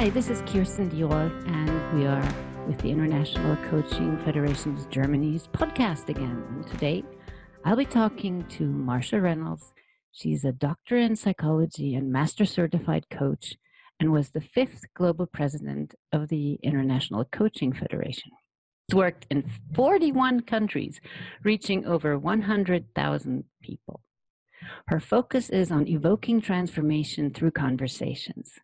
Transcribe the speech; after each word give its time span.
Hi, 0.00 0.08
this 0.08 0.30
is 0.30 0.40
Kirsten 0.46 0.88
Dior, 0.88 1.30
and 1.46 1.98
we 1.98 2.06
are 2.06 2.66
with 2.66 2.78
the 2.78 2.88
International 2.88 3.54
Coaching 3.68 4.16
Federation's 4.24 4.86
Germany's 4.86 5.46
podcast 5.48 6.08
again. 6.08 6.42
And 6.48 6.66
today 6.66 7.04
I'll 7.66 7.76
be 7.76 7.84
talking 7.84 8.46
to 8.56 8.64
Marcia 8.64 9.20
Reynolds. 9.20 9.74
She's 10.10 10.42
a 10.42 10.52
doctor 10.52 10.96
in 10.96 11.16
psychology 11.16 11.94
and 11.94 12.10
master 12.10 12.46
certified 12.46 13.10
coach 13.10 13.56
and 14.00 14.10
was 14.10 14.30
the 14.30 14.40
fifth 14.40 14.84
global 14.94 15.26
president 15.26 15.94
of 16.12 16.28
the 16.28 16.54
International 16.62 17.26
Coaching 17.26 17.74
Federation. 17.74 18.30
She's 18.88 18.96
worked 18.96 19.26
in 19.28 19.50
41 19.74 20.40
countries, 20.44 20.98
reaching 21.44 21.84
over 21.84 22.18
100,000 22.18 23.44
people. 23.62 24.00
Her 24.86 24.98
focus 24.98 25.50
is 25.50 25.70
on 25.70 25.86
evoking 25.86 26.40
transformation 26.40 27.34
through 27.34 27.50
conversations. 27.50 28.60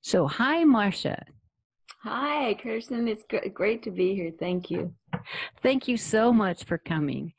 So, 0.00 0.26
hi, 0.26 0.64
Marcia. 0.64 1.24
Hi, 2.02 2.54
Kirsten. 2.54 3.08
It's 3.08 3.24
great 3.52 3.82
to 3.82 3.90
be 3.90 4.14
here. 4.14 4.32
Thank 4.38 4.70
you. 4.70 4.94
Thank 5.62 5.88
you 5.88 5.96
so 5.96 6.32
much 6.32 6.64
for 6.64 6.78
coming. 6.78 7.32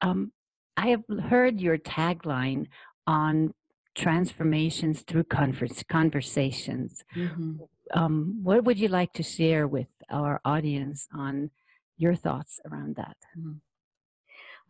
Um, 0.00 0.32
I 0.76 0.88
have 0.88 1.02
heard 1.28 1.60
your 1.60 1.78
tagline 1.78 2.66
on 3.06 3.54
transformations 3.94 5.02
through 5.02 5.24
converse, 5.24 5.82
conversations. 5.88 7.04
Mm-hmm. 7.16 7.56
Um, 7.92 8.40
what 8.42 8.64
would 8.64 8.78
you 8.78 8.88
like 8.88 9.12
to 9.14 9.22
share 9.22 9.66
with 9.66 9.88
our 10.10 10.40
audience 10.44 11.08
on 11.12 11.50
your 11.96 12.14
thoughts 12.14 12.60
around 12.70 12.96
that? 12.96 13.16
Mm-hmm. 13.38 13.54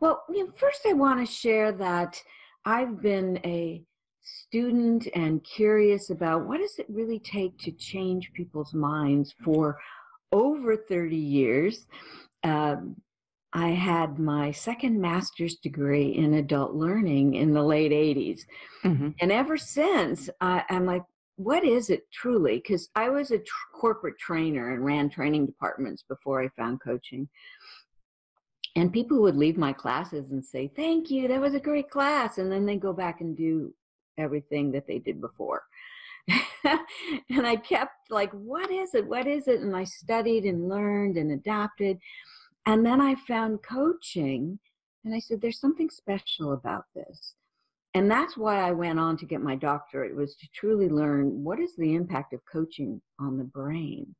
Well, 0.00 0.24
you 0.30 0.46
know, 0.46 0.52
first 0.56 0.82
I 0.86 0.92
want 0.92 1.20
to 1.20 1.32
share 1.32 1.72
that 1.72 2.20
I've 2.64 3.00
been 3.00 3.38
a 3.44 3.82
student 4.24 5.06
and 5.14 5.44
curious 5.44 6.10
about 6.10 6.46
what 6.46 6.58
does 6.58 6.78
it 6.78 6.86
really 6.88 7.18
take 7.20 7.58
to 7.58 7.70
change 7.72 8.32
people's 8.32 8.74
minds 8.74 9.34
for 9.44 9.78
over 10.32 10.76
30 10.76 11.14
years. 11.14 11.86
Um, 12.42 12.96
I 13.52 13.68
had 13.68 14.18
my 14.18 14.50
second 14.50 15.00
master's 15.00 15.56
degree 15.56 16.08
in 16.08 16.34
adult 16.34 16.74
learning 16.74 17.34
in 17.34 17.54
the 17.54 17.62
late 17.62 17.92
80s. 17.92 18.40
Mm-hmm. 18.84 19.10
And 19.20 19.30
ever 19.30 19.56
since, 19.56 20.28
I, 20.40 20.64
am 20.70 20.86
like, 20.86 21.04
what 21.36 21.64
is 21.64 21.88
it 21.88 22.10
truly? 22.12 22.56
Because 22.56 22.88
I 22.96 23.10
was 23.10 23.30
a 23.30 23.38
tr- 23.38 23.44
corporate 23.72 24.18
trainer 24.18 24.72
and 24.72 24.84
ran 24.84 25.08
training 25.08 25.46
departments 25.46 26.04
before 26.08 26.42
I 26.42 26.48
found 26.56 26.80
coaching. 26.80 27.28
And 28.76 28.92
people 28.92 29.22
would 29.22 29.36
leave 29.36 29.56
my 29.56 29.72
classes 29.72 30.32
and 30.32 30.44
say, 30.44 30.70
Thank 30.74 31.08
you, 31.08 31.28
that 31.28 31.40
was 31.40 31.54
a 31.54 31.60
great 31.60 31.90
class. 31.90 32.38
And 32.38 32.50
then 32.50 32.66
they 32.66 32.76
go 32.76 32.92
back 32.92 33.20
and 33.20 33.36
do 33.36 33.72
everything 34.18 34.72
that 34.72 34.86
they 34.86 34.98
did 34.98 35.20
before. 35.20 35.62
and 36.28 37.46
I 37.46 37.56
kept 37.56 38.10
like, 38.10 38.32
what 38.32 38.70
is 38.70 38.94
it? 38.94 39.06
What 39.06 39.26
is 39.26 39.48
it? 39.48 39.60
And 39.60 39.76
I 39.76 39.84
studied 39.84 40.44
and 40.44 40.68
learned 40.68 41.16
and 41.16 41.32
adapted. 41.32 41.98
And 42.66 42.84
then 42.84 43.00
I 43.00 43.14
found 43.26 43.62
coaching 43.62 44.58
and 45.04 45.14
I 45.14 45.18
said, 45.18 45.40
there's 45.40 45.60
something 45.60 45.90
special 45.90 46.52
about 46.52 46.84
this. 46.94 47.34
And 47.92 48.10
that's 48.10 48.36
why 48.36 48.60
I 48.60 48.72
went 48.72 48.98
on 48.98 49.16
to 49.18 49.26
get 49.26 49.40
my 49.40 49.54
doctorate 49.54 50.16
was 50.16 50.34
to 50.36 50.48
truly 50.52 50.88
learn 50.88 51.44
what 51.44 51.60
is 51.60 51.76
the 51.76 51.94
impact 51.94 52.32
of 52.32 52.40
coaching 52.50 53.00
on 53.20 53.38
the 53.38 53.44
brain. 53.44 54.14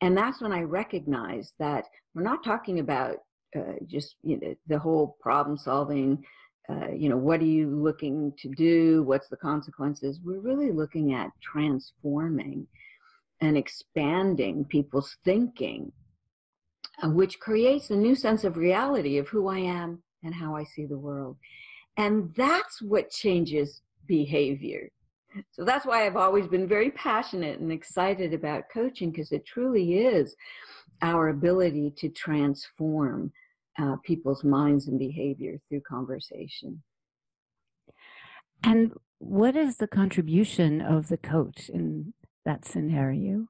And 0.00 0.16
that's 0.16 0.40
when 0.40 0.52
I 0.52 0.62
recognized 0.62 1.54
that 1.58 1.86
we're 2.14 2.22
not 2.22 2.44
talking 2.44 2.78
about 2.78 3.16
uh, 3.56 3.74
just 3.86 4.16
you 4.22 4.38
know 4.40 4.54
the 4.66 4.78
whole 4.78 5.16
problem 5.20 5.56
solving 5.56 6.24
uh, 6.68 6.90
you 6.92 7.08
know, 7.08 7.16
what 7.16 7.40
are 7.40 7.46
you 7.46 7.68
looking 7.68 8.32
to 8.38 8.48
do? 8.48 9.02
What's 9.02 9.28
the 9.28 9.36
consequences? 9.36 10.20
We're 10.24 10.40
really 10.40 10.72
looking 10.72 11.12
at 11.12 11.30
transforming 11.42 12.66
and 13.40 13.56
expanding 13.56 14.64
people's 14.64 15.16
thinking, 15.24 15.92
uh, 17.02 17.10
which 17.10 17.38
creates 17.38 17.90
a 17.90 17.96
new 17.96 18.14
sense 18.14 18.44
of 18.44 18.56
reality 18.56 19.18
of 19.18 19.28
who 19.28 19.48
I 19.48 19.58
am 19.58 20.02
and 20.22 20.34
how 20.34 20.56
I 20.56 20.64
see 20.64 20.86
the 20.86 20.98
world. 20.98 21.36
And 21.98 22.34
that's 22.34 22.80
what 22.80 23.10
changes 23.10 23.82
behavior. 24.06 24.88
So 25.50 25.64
that's 25.64 25.84
why 25.84 26.06
I've 26.06 26.16
always 26.16 26.46
been 26.46 26.66
very 26.66 26.90
passionate 26.92 27.58
and 27.58 27.72
excited 27.72 28.32
about 28.32 28.70
coaching 28.72 29.10
because 29.10 29.32
it 29.32 29.44
truly 29.44 29.98
is 29.98 30.34
our 31.02 31.28
ability 31.28 31.92
to 31.98 32.08
transform 32.08 33.32
uh, 33.80 33.96
people's 34.04 34.44
minds 34.44 34.88
and 34.88 34.98
behavior 34.98 35.58
through 35.68 35.82
conversation. 35.88 36.82
And 38.62 38.92
what 39.18 39.56
is 39.56 39.76
the 39.76 39.86
contribution 39.86 40.80
of 40.80 41.08
the 41.08 41.16
coach 41.16 41.68
in 41.68 42.14
that 42.44 42.64
scenario? 42.64 43.46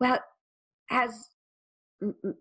Well, 0.00 0.18
as 0.90 1.28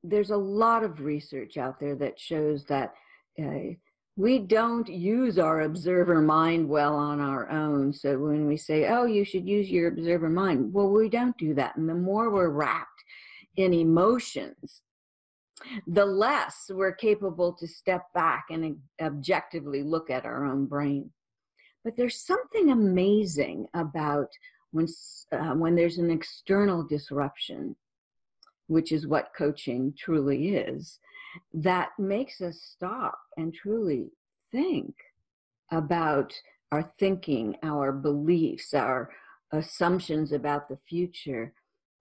there's 0.03 0.31
a 0.31 0.37
lot 0.37 0.83
of 0.83 1.01
research 1.01 1.57
out 1.57 1.79
there 1.79 1.95
that 1.95 2.19
shows 2.19 2.65
that 2.65 2.93
uh, 3.41 3.73
we 4.17 4.39
don't 4.39 4.87
use 4.87 5.37
our 5.37 5.61
observer 5.61 6.21
mind 6.21 6.67
well 6.67 6.95
on 6.95 7.19
our 7.19 7.49
own. 7.49 7.91
So 7.93 8.17
when 8.17 8.47
we 8.47 8.57
say, 8.57 8.87
oh, 8.87 9.05
you 9.05 9.25
should 9.25 9.47
use 9.47 9.69
your 9.69 9.89
observer 9.89 10.29
mind, 10.29 10.73
well, 10.73 10.89
we 10.89 11.09
don't 11.09 11.37
do 11.37 11.53
that. 11.55 11.75
And 11.75 11.87
the 11.87 11.95
more 11.95 12.29
we're 12.29 12.49
wrapped 12.49 13.03
in 13.57 13.73
emotions 13.73 14.81
the 15.87 16.05
less 16.05 16.69
we're 16.69 16.93
capable 16.93 17.53
to 17.53 17.67
step 17.67 18.03
back 18.13 18.45
and 18.49 18.77
objectively 19.01 19.83
look 19.83 20.09
at 20.09 20.25
our 20.25 20.45
own 20.45 20.65
brain. 20.65 21.11
But 21.83 21.95
there's 21.95 22.25
something 22.25 22.71
amazing 22.71 23.67
about 23.73 24.29
when, 24.71 24.87
uh, 25.31 25.53
when 25.53 25.75
there's 25.75 25.97
an 25.97 26.11
external 26.11 26.83
disruption, 26.83 27.75
which 28.67 28.91
is 28.91 29.07
what 29.07 29.31
coaching 29.37 29.93
truly 29.97 30.55
is, 30.55 30.99
that 31.53 31.89
makes 31.99 32.41
us 32.41 32.59
stop 32.61 33.17
and 33.37 33.53
truly 33.53 34.11
think 34.51 34.95
about 35.71 36.33
our 36.71 36.91
thinking, 36.99 37.55
our 37.63 37.91
beliefs, 37.91 38.73
our 38.73 39.11
assumptions 39.51 40.31
about 40.31 40.67
the 40.67 40.79
future, 40.89 41.53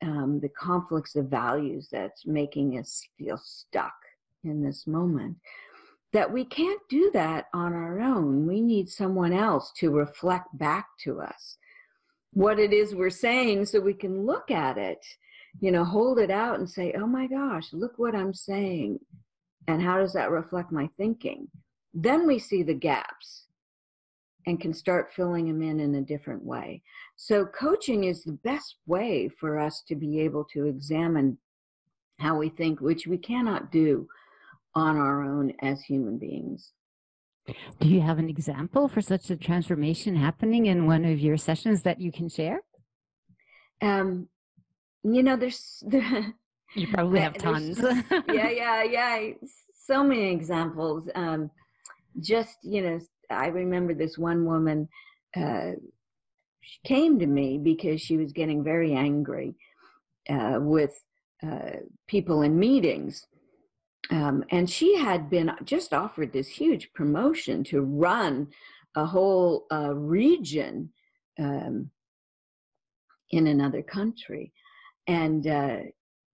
um, 0.05 0.39
the 0.41 0.49
conflicts 0.51 1.17
of 1.17 1.27
values 1.27 1.89
that's 1.91 2.27
making 2.27 2.79
us 2.79 3.03
feel 3.19 3.39
stuck 3.43 3.95
in 4.45 4.63
this 4.63 4.87
moment. 4.87 5.37
That 6.13 6.33
we 6.33 6.45
can't 6.45 6.81
do 6.89 7.11
that 7.15 7.47
on 7.53 7.73
our 7.73 8.01
own. 8.01 8.47
We 8.47 8.61
need 8.61 8.89
someone 8.89 9.33
else 9.33 9.73
to 9.79 9.91
reflect 9.91 10.47
back 10.57 10.87
to 11.05 11.21
us 11.21 11.57
what 12.35 12.59
it 12.59 12.73
is 12.73 12.95
we're 12.95 13.11
saying 13.11 13.65
so 13.65 13.81
we 13.81 13.95
can 13.95 14.27
look 14.27 14.51
at 14.51 14.77
it, 14.77 15.05
you 15.61 15.71
know, 15.71 15.85
hold 15.85 16.19
it 16.19 16.31
out 16.31 16.59
and 16.59 16.69
say, 16.69 16.93
oh 16.99 17.07
my 17.07 17.27
gosh, 17.27 17.73
look 17.73 17.93
what 17.97 18.15
I'm 18.15 18.35
saying. 18.35 18.99
And 19.67 19.81
how 19.81 19.99
does 19.99 20.13
that 20.13 20.31
reflect 20.31 20.71
my 20.71 20.89
thinking? 20.97 21.49
Then 21.95 22.27
we 22.27 22.39
see 22.39 22.63
the 22.63 22.75
gaps 22.75 23.45
and 24.47 24.61
can 24.61 24.75
start 24.75 25.13
filling 25.15 25.47
them 25.47 25.63
in 25.63 25.81
in 25.81 25.95
a 25.95 26.03
different 26.03 26.45
way. 26.45 26.83
So, 27.17 27.47
coaching 27.47 28.05
is 28.05 28.25
the 28.25 28.39
best 28.45 28.77
way 28.87 29.29
for 29.29 29.59
us 29.59 29.83
to 29.89 29.95
be 29.95 30.21
able 30.21 30.45
to 30.53 30.67
examine 30.67 31.39
how 32.19 32.37
we 32.37 32.49
think, 32.49 32.81
which 32.81 33.07
we 33.07 33.19
cannot 33.19 33.73
do 33.73 34.07
on 34.75 34.97
our 34.97 35.23
own 35.23 35.53
as 35.63 35.83
human 35.83 36.19
beings. 36.19 36.73
Do 37.79 37.89
you 37.89 38.01
have 38.01 38.19
an 38.19 38.29
example 38.29 38.89
for 38.89 39.01
such 39.01 39.31
a 39.31 39.37
transformation 39.37 40.17
happening 40.17 40.67
in 40.67 40.87
one 40.87 41.05
of 41.05 41.21
your 41.21 41.37
sessions 41.37 41.83
that 41.83 42.01
you 42.01 42.11
can 42.11 42.29
share? 42.29 42.61
Um, 43.83 44.29
you 45.03 45.23
know, 45.23 45.37
there's 45.37 45.83
you 46.75 46.89
probably 46.89 47.21
have 47.21 47.37
tons. 47.39 47.79
yeah, 48.33 48.51
yeah, 48.51 48.83
yeah. 48.83 49.31
So 49.75 50.03
many 50.03 50.33
examples. 50.33 51.09
Um, 51.15 51.51
just 52.21 52.59
you 52.63 52.83
know, 52.83 52.99
I 53.31 53.49
remember 53.49 53.95
this 53.95 54.19
one 54.19 54.45
woman, 54.45 54.89
uh, 55.37 55.73
she 56.61 56.79
came 56.85 57.19
to 57.19 57.27
me 57.27 57.59
because 57.59 58.01
she 58.01 58.17
was 58.17 58.33
getting 58.33 58.65
very 58.65 58.95
angry 58.95 59.55
uh, 60.29 60.59
with 60.61 61.03
uh, 61.43 61.81
people 62.09 62.43
in 62.43 62.59
meetings. 62.59 63.27
Um, 64.11 64.45
and 64.51 64.69
she 64.69 64.97
had 64.97 65.31
been 65.31 65.53
just 65.65 65.93
offered 65.93 66.33
this 66.33 66.49
huge 66.49 66.93
promotion 66.93 67.65
to 67.65 67.81
run 67.83 68.49
a 68.97 69.05
whole 69.05 69.67
uh, 69.73 69.95
region 69.95 70.91
um, 71.39 71.91
in 73.31 73.47
another 73.47 73.83
country. 73.83 74.53
And 75.07 75.47
uh, 75.47 75.79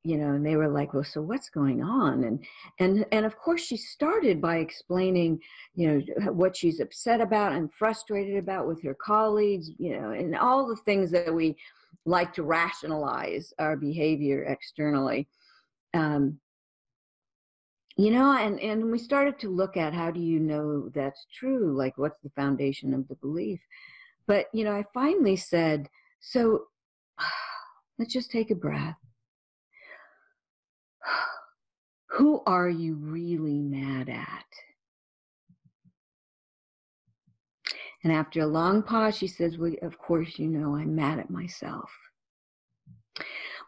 you 0.03 0.17
know 0.17 0.33
and 0.33 0.45
they 0.45 0.57
were 0.57 0.69
like 0.69 0.95
well 0.95 1.05
so 1.05 1.21
what's 1.21 1.51
going 1.51 1.83
on? 1.83 2.25
And 2.25 2.45
and 2.79 3.05
and 3.13 3.27
of 3.27 3.37
course 3.37 3.63
she 3.63 3.77
started 3.77 4.41
by 4.41 4.57
explaining 4.57 5.41
you 5.75 5.89
know 5.89 6.33
what 6.33 6.57
she's 6.57 6.81
upset 6.81 7.21
about 7.21 7.53
and 7.53 7.73
frustrated 7.73 8.37
about 8.37 8.67
with 8.67 8.83
her 8.83 8.95
colleagues 8.95 9.71
you 9.79 9.99
know 9.99 10.11
and 10.11 10.37
all 10.37 10.67
the 10.67 10.77
things 10.77 11.11
that 11.11 11.33
we 11.33 11.57
like 12.07 12.33
to 12.35 12.43
rationalize 12.43 13.53
our 13.59 13.77
behavior 13.77 14.45
externally. 14.45 15.29
Um, 15.93 16.39
you 17.97 18.11
know 18.11 18.33
and 18.33 18.59
and 18.61 18.91
we 18.91 18.99
started 18.99 19.39
to 19.41 19.51
look 19.51 19.77
at 19.77 19.93
how 19.93 20.11
do 20.11 20.21
you 20.21 20.41
know 20.41 20.89
that's 20.95 21.27
true? 21.33 21.77
Like 21.77 21.99
what's 21.99 22.21
the 22.23 22.31
foundation 22.31 22.95
of 22.95 23.07
the 23.09 23.17
belief? 23.17 23.61
But 24.27 24.47
you 24.55 24.65
know 24.65 24.73
i 24.73 24.85
finally 24.95 25.37
said 25.37 25.89
so 26.21 26.67
let's 27.99 28.13
just 28.13 28.31
take 28.31 28.51
a 28.51 28.55
breath. 28.55 28.97
Who 32.13 32.43
are 32.47 32.69
you 32.69 32.97
really 32.97 33.61
mad 33.61 34.09
at? 34.09 34.45
And 38.03 38.13
after 38.13 38.41
a 38.41 38.47
long 38.47 38.83
pause, 38.83 39.17
she 39.17 39.27
says, 39.27 39.59
Well, 39.59 39.75
of 39.83 39.99
course, 39.99 40.39
you 40.39 40.49
know, 40.49 40.77
I'm 40.77 40.95
mad 40.95 41.19
at 41.19 41.31
myself. 41.31 41.91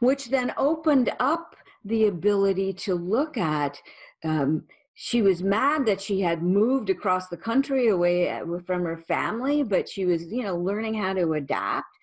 Which 0.01 0.31
then 0.31 0.53
opened 0.57 1.13
up 1.21 1.57
the 1.85 2.07
ability 2.07 2.73
to 2.73 2.95
look 2.95 3.37
at. 3.37 3.81
Um, 4.25 4.65
she 4.95 5.23
was 5.23 5.43
mad 5.43 5.87
that 5.87 6.01
she 6.01 6.21
had 6.21 6.43
moved 6.43 6.91
across 6.91 7.29
the 7.29 7.37
country 7.37 7.89
away 7.89 8.31
uh, 8.31 8.45
from 8.67 8.85
her 8.85 8.99
family, 8.99 9.63
but 9.63 9.89
she 9.89 10.05
was, 10.05 10.25
you 10.27 10.43
know, 10.43 10.57
learning 10.57 10.95
how 10.95 11.13
to 11.13 11.33
adapt. 11.35 11.97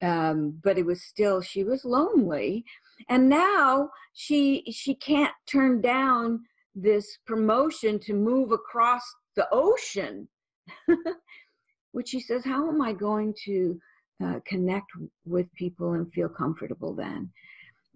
Um, 0.00 0.58
but 0.62 0.78
it 0.78 0.86
was 0.86 1.02
still, 1.02 1.40
she 1.40 1.64
was 1.64 1.84
lonely. 1.84 2.64
And 3.08 3.28
now 3.28 3.90
she 4.12 4.64
she 4.70 4.94
can't 4.94 5.34
turn 5.46 5.80
down 5.80 6.40
this 6.74 7.18
promotion 7.26 7.98
to 8.00 8.14
move 8.14 8.52
across 8.52 9.02
the 9.36 9.48
ocean 9.52 10.28
which 11.92 12.08
she 12.08 12.20
says, 12.20 12.44
How 12.44 12.68
am 12.68 12.80
I 12.80 12.92
going 12.92 13.34
to 13.44 13.80
uh, 14.24 14.40
connect 14.46 14.86
with 15.24 15.52
people 15.54 15.94
and 15.94 16.12
feel 16.12 16.28
comfortable 16.28 16.94
then? 16.94 17.30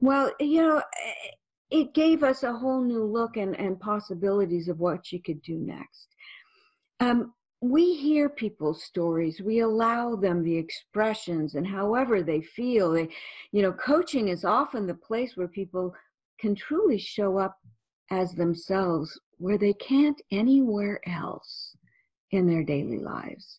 Well, 0.00 0.32
you 0.40 0.62
know, 0.62 0.78
eh, 0.78 1.30
it 1.70 1.94
gave 1.94 2.22
us 2.22 2.42
a 2.42 2.52
whole 2.52 2.82
new 2.82 3.04
look 3.04 3.36
and, 3.36 3.58
and 3.58 3.78
possibilities 3.80 4.68
of 4.68 4.78
what 4.78 5.06
she 5.06 5.18
could 5.18 5.40
do 5.42 5.58
next. 5.58 6.08
Um, 7.00 7.32
we 7.62 7.94
hear 7.94 8.28
people's 8.28 8.82
stories 8.82 9.40
we 9.40 9.60
allow 9.60 10.16
them 10.16 10.42
the 10.42 10.56
expressions 10.56 11.54
and 11.54 11.66
however 11.66 12.22
they 12.22 12.40
feel 12.40 12.90
they, 12.90 13.08
you 13.52 13.62
know 13.62 13.72
coaching 13.72 14.28
is 14.28 14.44
often 14.44 14.86
the 14.86 14.94
place 14.94 15.36
where 15.36 15.48
people 15.48 15.94
can 16.40 16.54
truly 16.54 16.98
show 16.98 17.38
up 17.38 17.56
as 18.10 18.32
themselves 18.34 19.18
where 19.38 19.56
they 19.56 19.72
can't 19.72 20.20
anywhere 20.30 21.00
else 21.06 21.76
in 22.30 22.46
their 22.46 22.62
daily 22.62 22.98
lives. 22.98 23.58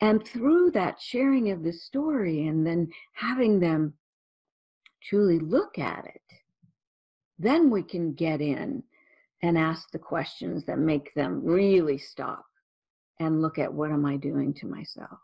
And 0.00 0.26
through 0.26 0.70
that 0.72 1.00
sharing 1.00 1.50
of 1.50 1.62
the 1.62 1.72
story 1.72 2.46
and 2.46 2.66
then 2.66 2.88
having 3.12 3.58
them 3.58 3.94
truly 5.02 5.38
look 5.38 5.78
at 5.78 6.06
it, 6.06 6.22
then 7.38 7.70
we 7.70 7.82
can 7.82 8.12
get 8.14 8.40
in 8.40 8.82
and 9.42 9.58
ask 9.58 9.90
the 9.90 9.98
questions 9.98 10.64
that 10.64 10.78
make 10.78 11.12
them 11.14 11.44
really 11.44 11.98
stop 11.98 12.44
and 13.20 13.42
look 13.42 13.58
at 13.58 13.72
what 13.72 13.90
am 13.90 14.04
I 14.04 14.16
doing 14.16 14.54
to 14.54 14.66
myself. 14.66 15.18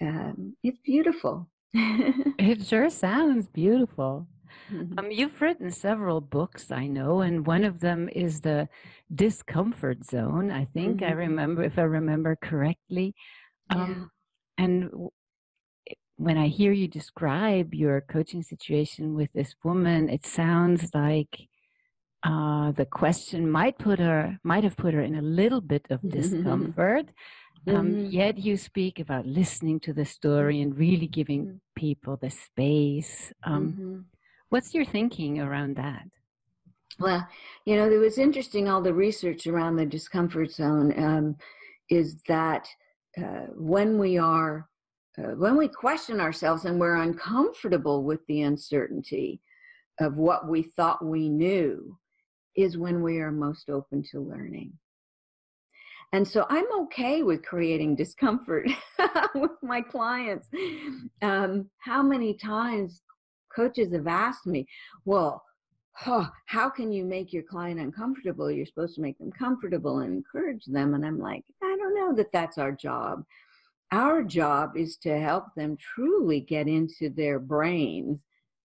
Um, 0.00 0.56
it's 0.62 0.78
beautiful. 0.84 1.48
it 1.74 2.64
sure 2.66 2.90
sounds 2.90 3.46
beautiful. 3.48 4.26
Mm-hmm. 4.72 4.98
Um, 4.98 5.10
you've 5.10 5.40
written 5.40 5.70
several 5.70 6.20
books, 6.20 6.70
I 6.70 6.86
know, 6.86 7.20
and 7.20 7.46
one 7.46 7.64
of 7.64 7.80
them 7.80 8.08
is 8.08 8.40
the 8.40 8.68
discomfort 9.14 10.04
zone. 10.04 10.50
I 10.50 10.66
think 10.66 10.98
mm-hmm. 11.00 11.10
I 11.10 11.14
remember, 11.14 11.62
if 11.62 11.78
I 11.78 11.82
remember 11.82 12.36
correctly. 12.36 13.14
Um, 13.70 14.10
yeah. 14.58 14.64
And 14.64 14.90
when 16.16 16.36
I 16.36 16.48
hear 16.48 16.72
you 16.72 16.88
describe 16.88 17.74
your 17.74 18.00
coaching 18.00 18.42
situation 18.42 19.14
with 19.14 19.32
this 19.34 19.54
woman, 19.62 20.08
it 20.08 20.26
sounds 20.26 20.90
like 20.92 21.48
uh, 22.24 22.72
the 22.72 22.86
question 22.86 23.50
might 23.50 23.78
put 23.78 23.98
her 23.98 24.38
might 24.42 24.64
have 24.64 24.76
put 24.76 24.94
her 24.94 25.02
in 25.02 25.16
a 25.16 25.22
little 25.22 25.60
bit 25.60 25.86
of 25.90 26.00
discomfort. 26.08 27.06
Um, 27.66 27.90
mm-hmm. 27.90 28.06
yet 28.06 28.38
you 28.38 28.56
speak 28.56 28.98
about 28.98 29.26
listening 29.26 29.80
to 29.80 29.92
the 29.92 30.04
story 30.04 30.62
and 30.62 30.78
really 30.78 31.06
giving 31.06 31.44
mm-hmm. 31.44 31.56
people 31.76 32.16
the 32.16 32.30
space. 32.30 33.32
Um, 33.44 33.72
mm-hmm. 33.72 33.98
What's 34.48 34.74
your 34.74 34.84
thinking 34.84 35.40
around 35.40 35.76
that? 35.76 36.04
Well, 36.98 37.26
you 37.66 37.76
know, 37.76 37.90
it 37.90 37.98
was 37.98 38.18
interesting. 38.18 38.68
All 38.68 38.80
the 38.80 38.94
research 38.94 39.46
around 39.46 39.76
the 39.76 39.86
discomfort 39.86 40.50
zone 40.50 40.94
um, 40.98 41.36
is 41.90 42.22
that 42.28 42.66
uh, 43.16 43.46
when 43.54 43.98
we 43.98 44.18
are 44.18 44.68
uh, 45.18 45.34
when 45.34 45.56
we 45.56 45.68
question 45.68 46.20
ourselves 46.20 46.64
and 46.64 46.78
we're 46.78 47.02
uncomfortable 47.02 48.04
with 48.04 48.24
the 48.26 48.42
uncertainty 48.42 49.40
of 50.00 50.16
what 50.16 50.48
we 50.48 50.62
thought 50.62 51.04
we 51.04 51.28
knew 51.28 51.96
is 52.58 52.76
when 52.76 53.02
we 53.02 53.18
are 53.18 53.30
most 53.30 53.70
open 53.70 54.02
to 54.02 54.20
learning 54.20 54.72
and 56.12 56.26
so 56.26 56.46
i'm 56.50 56.66
okay 56.72 57.22
with 57.22 57.42
creating 57.44 57.94
discomfort 57.94 58.68
with 59.34 59.52
my 59.62 59.80
clients 59.80 60.48
um, 61.22 61.68
how 61.78 62.02
many 62.02 62.34
times 62.34 63.02
coaches 63.54 63.92
have 63.92 64.06
asked 64.06 64.46
me 64.46 64.66
well 65.04 65.42
how 66.00 66.70
can 66.70 66.92
you 66.92 67.04
make 67.04 67.32
your 67.32 67.42
client 67.42 67.80
uncomfortable? 67.80 68.50
You're 68.50 68.66
supposed 68.66 68.94
to 68.94 69.00
make 69.00 69.18
them 69.18 69.32
comfortable 69.32 69.98
and 69.98 70.12
encourage 70.14 70.64
them. 70.66 70.94
And 70.94 71.04
I'm 71.04 71.18
like, 71.18 71.44
I 71.60 71.76
don't 71.76 71.94
know 71.94 72.14
that 72.14 72.30
that's 72.32 72.56
our 72.56 72.70
job. 72.70 73.24
Our 73.90 74.22
job 74.22 74.76
is 74.76 74.96
to 74.98 75.18
help 75.18 75.46
them 75.56 75.76
truly 75.76 76.40
get 76.40 76.68
into 76.68 77.10
their 77.10 77.40
brains 77.40 78.20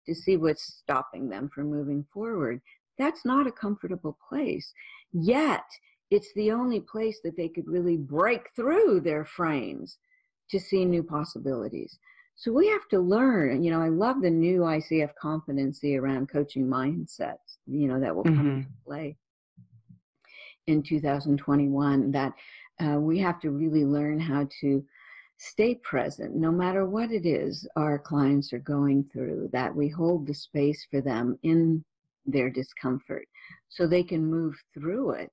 to 0.08 0.16
see 0.16 0.38
what's 0.38 0.64
stopping 0.64 1.30
them 1.30 1.50
from 1.54 1.70
moving 1.70 2.04
forward. 2.12 2.62
That's 3.00 3.26
not 3.26 3.48
a 3.48 3.52
comfortable 3.52 4.18
place. 4.30 4.72
Yet, 5.12 5.64
it's 6.12 6.32
the 6.34 6.52
only 6.52 6.82
place 6.82 7.20
that 7.24 7.38
they 7.38 7.50
could 7.50 7.68
really 7.68 7.98
break 7.98 8.50
through 8.56 9.00
their 9.02 9.26
frames 9.26 9.98
to 10.52 10.60
see 10.60 10.86
new 10.86 11.04
possibilities. 11.04 11.98
So 12.36 12.52
we 12.52 12.68
have 12.68 12.88
to 12.90 13.00
learn. 13.00 13.64
You 13.64 13.72
know, 13.72 13.82
I 13.82 13.90
love 13.90 14.22
the 14.22 14.30
new 14.30 14.62
ICF 14.62 15.12
competency 15.22 15.98
around 15.98 16.30
coaching 16.30 16.68
mindsets, 16.68 17.58
you 17.68 17.88
know, 17.88 18.00
that 18.00 18.16
will 18.16 18.24
come 18.24 18.38
mm-hmm. 18.38 18.58
into 18.60 18.70
play 18.86 19.18
in 20.68 20.82
2021. 20.82 22.12
That 22.12 22.34
uh, 22.82 23.00
we 23.00 23.20
have 23.20 23.40
to 23.42 23.52
really 23.52 23.86
learn 23.86 24.20
how 24.20 24.48
to 24.62 24.84
stay 25.38 25.76
present 25.76 26.36
no 26.36 26.52
matter 26.52 26.86
what 26.86 27.12
it 27.12 27.26
is 27.26 27.68
our 27.76 27.98
clients 27.98 28.52
are 28.52 28.60
going 28.60 29.06
through, 29.12 29.50
that 29.54 29.74
we 29.74 29.88
hold 29.88 30.28
the 30.28 30.34
space 30.34 30.86
for 30.90 31.02
them 31.02 31.38
in 31.44 31.84
their 32.32 32.50
discomfort 32.50 33.28
so 33.70 33.86
they 33.88 34.04
can 34.04 34.26
move 34.26 34.56
through 34.74 35.12
it 35.12 35.32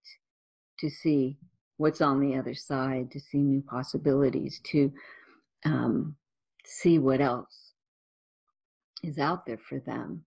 to 0.79 0.91
see 0.91 1.39
what's 1.79 2.01
on 2.01 2.21
the 2.21 2.37
other 2.37 2.55
side, 2.55 3.11
to 3.11 3.21
see 3.21 3.39
new 3.39 3.63
possibilities, 3.63 4.61
to 4.65 4.93
um, 5.65 6.17
see 6.65 6.99
what 6.99 7.21
else 7.21 7.73
is 9.03 9.19
out 9.19 9.47
there 9.47 9.59
for 9.59 9.81
them. 9.81 10.25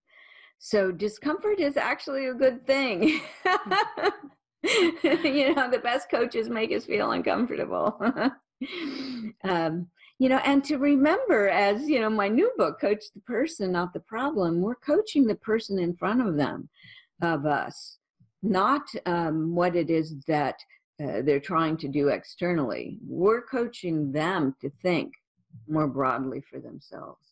So 0.59 0.91
discomfort 0.91 1.59
is 1.59 1.77
actually 1.77 2.27
a 2.27 2.33
good 2.33 2.65
thing. 2.67 3.21
you 4.63 5.55
know, 5.55 5.69
the 5.71 5.81
best 5.81 6.09
coaches 6.11 6.49
make 6.49 6.71
us 6.71 6.85
feel 6.85 7.11
uncomfortable. 7.11 7.99
um, 9.43 9.87
you 10.19 10.27
know, 10.27 10.41
and 10.43 10.63
to 10.65 10.77
remember, 10.77 11.47
as 11.47 11.87
you 11.87 12.01
know, 12.01 12.09
my 12.09 12.27
new 12.27 12.51
book, 12.57 12.79
Coach 12.79 13.05
the 13.15 13.21
Person, 13.21 13.71
Not 13.71 13.93
the 13.93 14.01
Problem, 14.01 14.59
we're 14.59 14.75
coaching 14.75 15.25
the 15.25 15.35
person 15.35 15.79
in 15.79 15.95
front 15.95 16.21
of 16.21 16.35
them, 16.35 16.69
of 17.21 17.45
us, 17.45 17.97
not 18.43 18.81
um, 19.05 19.55
what 19.55 19.77
it 19.77 19.89
is 19.89 20.15
that 20.27 20.55
uh, 21.01 21.21
they're 21.23 21.39
trying 21.39 21.77
to 21.77 21.87
do 21.87 22.09
externally. 22.09 22.97
We're 23.07 23.41
coaching 23.41 24.11
them 24.11 24.55
to 24.59 24.69
think 24.81 25.13
more 25.69 25.87
broadly 25.87 26.41
for 26.41 26.59
themselves. 26.59 27.25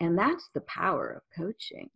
And 0.00 0.16
that's 0.16 0.48
the 0.54 0.60
power 0.62 1.10
of 1.10 1.44
coaching, 1.44 1.90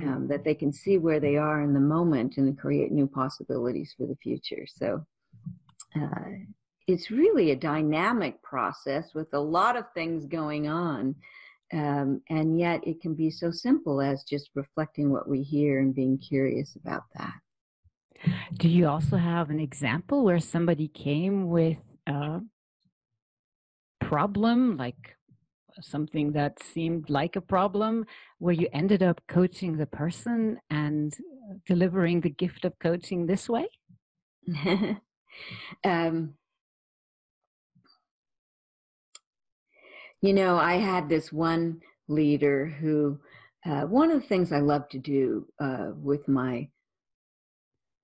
um, 0.00 0.26
that 0.28 0.42
they 0.42 0.54
can 0.54 0.72
see 0.72 0.98
where 0.98 1.20
they 1.20 1.36
are 1.36 1.62
in 1.62 1.72
the 1.72 1.80
moment 1.80 2.36
and 2.36 2.58
create 2.58 2.90
new 2.90 3.06
possibilities 3.06 3.94
for 3.96 4.06
the 4.06 4.16
future. 4.16 4.66
So 4.66 5.06
uh, 5.94 6.08
it's 6.86 7.10
really 7.10 7.50
a 7.50 7.56
dynamic 7.56 8.42
process 8.42 9.14
with 9.14 9.32
a 9.32 9.40
lot 9.40 9.76
of 9.76 9.84
things 9.92 10.26
going 10.26 10.68
on. 10.68 11.14
Um, 11.72 12.22
and 12.30 12.58
yet 12.58 12.86
it 12.86 13.00
can 13.00 13.14
be 13.14 13.30
so 13.30 13.50
simple 13.50 14.00
as 14.00 14.22
just 14.22 14.50
reflecting 14.54 15.10
what 15.10 15.28
we 15.28 15.42
hear 15.42 15.80
and 15.80 15.94
being 15.94 16.16
curious 16.16 16.76
about 16.76 17.02
that. 17.18 17.34
Do 18.54 18.68
you 18.68 18.88
also 18.88 19.16
have 19.16 19.50
an 19.50 19.60
example 19.60 20.24
where 20.24 20.38
somebody 20.38 20.88
came 20.88 21.48
with 21.48 21.78
a 22.06 22.40
problem, 24.00 24.76
like 24.76 25.16
something 25.80 26.32
that 26.32 26.62
seemed 26.62 27.10
like 27.10 27.36
a 27.36 27.40
problem, 27.40 28.06
where 28.38 28.54
you 28.54 28.68
ended 28.72 29.02
up 29.02 29.20
coaching 29.28 29.76
the 29.76 29.86
person 29.86 30.58
and 30.70 31.14
delivering 31.66 32.20
the 32.20 32.30
gift 32.30 32.64
of 32.64 32.78
coaching 32.78 33.26
this 33.26 33.48
way? 33.48 33.66
um, 35.84 36.34
you 40.26 40.32
know, 40.32 40.56
I 40.56 40.74
had 40.74 41.08
this 41.08 41.32
one 41.32 41.80
leader 42.08 42.66
who, 42.66 43.16
uh, 43.64 43.82
one 43.82 44.10
of 44.10 44.20
the 44.20 44.26
things 44.26 44.50
I 44.50 44.58
love 44.58 44.88
to 44.88 44.98
do 44.98 45.46
uh, 45.60 45.90
with 45.94 46.26
my 46.26 46.68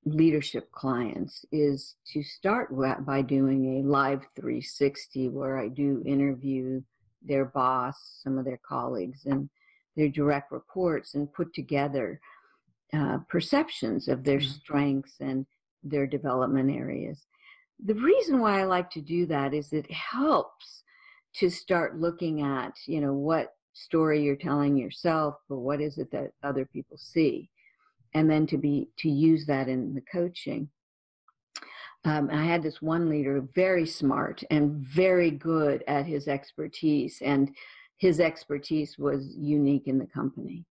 leadership 0.04 0.70
clients 0.70 1.44
is 1.50 1.96
to 2.12 2.22
start 2.22 2.68
by 3.04 3.22
doing 3.22 3.80
a 3.80 3.88
live 3.88 4.20
360 4.36 5.30
where 5.30 5.58
I 5.58 5.66
do 5.66 6.00
interview 6.06 6.80
their 7.22 7.44
boss, 7.44 8.20
some 8.22 8.38
of 8.38 8.44
their 8.44 8.60
colleagues, 8.64 9.26
and 9.26 9.50
their 9.96 10.08
direct 10.08 10.52
reports 10.52 11.14
and 11.14 11.32
put 11.32 11.52
together 11.52 12.20
uh, 12.92 13.18
perceptions 13.28 14.06
of 14.06 14.22
their 14.22 14.38
mm-hmm. 14.38 14.52
strengths 14.60 15.16
and 15.18 15.44
their 15.82 16.06
development 16.06 16.70
areas. 16.70 17.26
The 17.84 17.94
reason 17.94 18.38
why 18.38 18.60
I 18.60 18.64
like 18.64 18.90
to 18.90 19.00
do 19.00 19.26
that 19.26 19.54
is 19.54 19.72
it 19.72 19.90
helps 19.90 20.82
to 21.36 21.50
start 21.50 21.98
looking 21.98 22.42
at, 22.42 22.74
you 22.86 23.00
know, 23.00 23.12
what 23.12 23.54
story 23.72 24.22
you're 24.22 24.36
telling 24.36 24.76
yourself, 24.76 25.36
but 25.48 25.58
what 25.58 25.80
is 25.80 25.98
it 25.98 26.10
that 26.10 26.32
other 26.42 26.66
people 26.66 26.96
see? 26.96 27.48
And 28.14 28.30
then 28.30 28.46
to 28.48 28.58
be 28.58 28.88
to 28.98 29.08
use 29.08 29.46
that 29.46 29.68
in 29.68 29.94
the 29.94 30.02
coaching. 30.02 30.68
Um, 32.04 32.30
I 32.32 32.44
had 32.44 32.62
this 32.62 32.82
one 32.82 33.08
leader, 33.08 33.40
very 33.54 33.86
smart 33.86 34.42
and 34.50 34.74
very 34.74 35.30
good 35.30 35.84
at 35.86 36.04
his 36.04 36.26
expertise, 36.26 37.22
and 37.24 37.54
his 37.96 38.18
expertise 38.18 38.98
was 38.98 39.34
unique 39.36 39.86
in 39.86 39.98
the 39.98 40.06
company. 40.06 40.64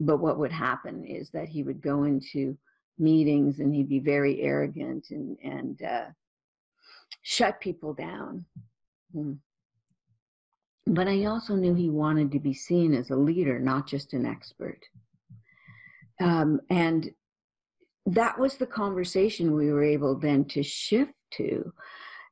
But 0.00 0.18
what 0.18 0.38
would 0.38 0.50
happen 0.50 1.04
is 1.04 1.30
that 1.30 1.48
he 1.48 1.62
would 1.62 1.80
go 1.80 2.02
into 2.02 2.58
meetings 2.98 3.60
and 3.60 3.74
he'd 3.74 3.88
be 3.88 4.00
very 4.00 4.42
arrogant 4.42 5.06
and 5.10 5.38
and 5.42 5.82
uh, 5.82 6.06
shut 7.22 7.60
people 7.60 7.94
down. 7.94 8.44
Hmm. 9.12 9.34
But 10.86 11.08
I 11.08 11.24
also 11.24 11.54
knew 11.54 11.74
he 11.74 11.88
wanted 11.88 12.30
to 12.32 12.38
be 12.38 12.52
seen 12.52 12.92
as 12.94 13.10
a 13.10 13.16
leader, 13.16 13.58
not 13.58 13.86
just 13.86 14.12
an 14.12 14.26
expert. 14.26 14.80
Um, 16.20 16.60
and 16.70 17.10
that 18.06 18.38
was 18.38 18.56
the 18.56 18.66
conversation 18.66 19.54
we 19.54 19.72
were 19.72 19.82
able 19.82 20.18
then 20.18 20.44
to 20.46 20.62
shift 20.62 21.14
to. 21.32 21.72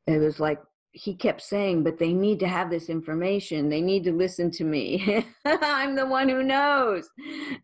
It 0.06 0.18
was 0.18 0.38
like 0.38 0.60
he 0.92 1.14
kept 1.14 1.40
saying, 1.40 1.82
but 1.82 1.98
they 1.98 2.12
need 2.12 2.38
to 2.40 2.48
have 2.48 2.70
this 2.70 2.90
information. 2.90 3.70
They 3.70 3.80
need 3.80 4.04
to 4.04 4.12
listen 4.12 4.50
to 4.52 4.64
me. 4.64 5.26
I'm 5.46 5.94
the 5.94 6.06
one 6.06 6.28
who 6.28 6.42
knows. 6.42 7.08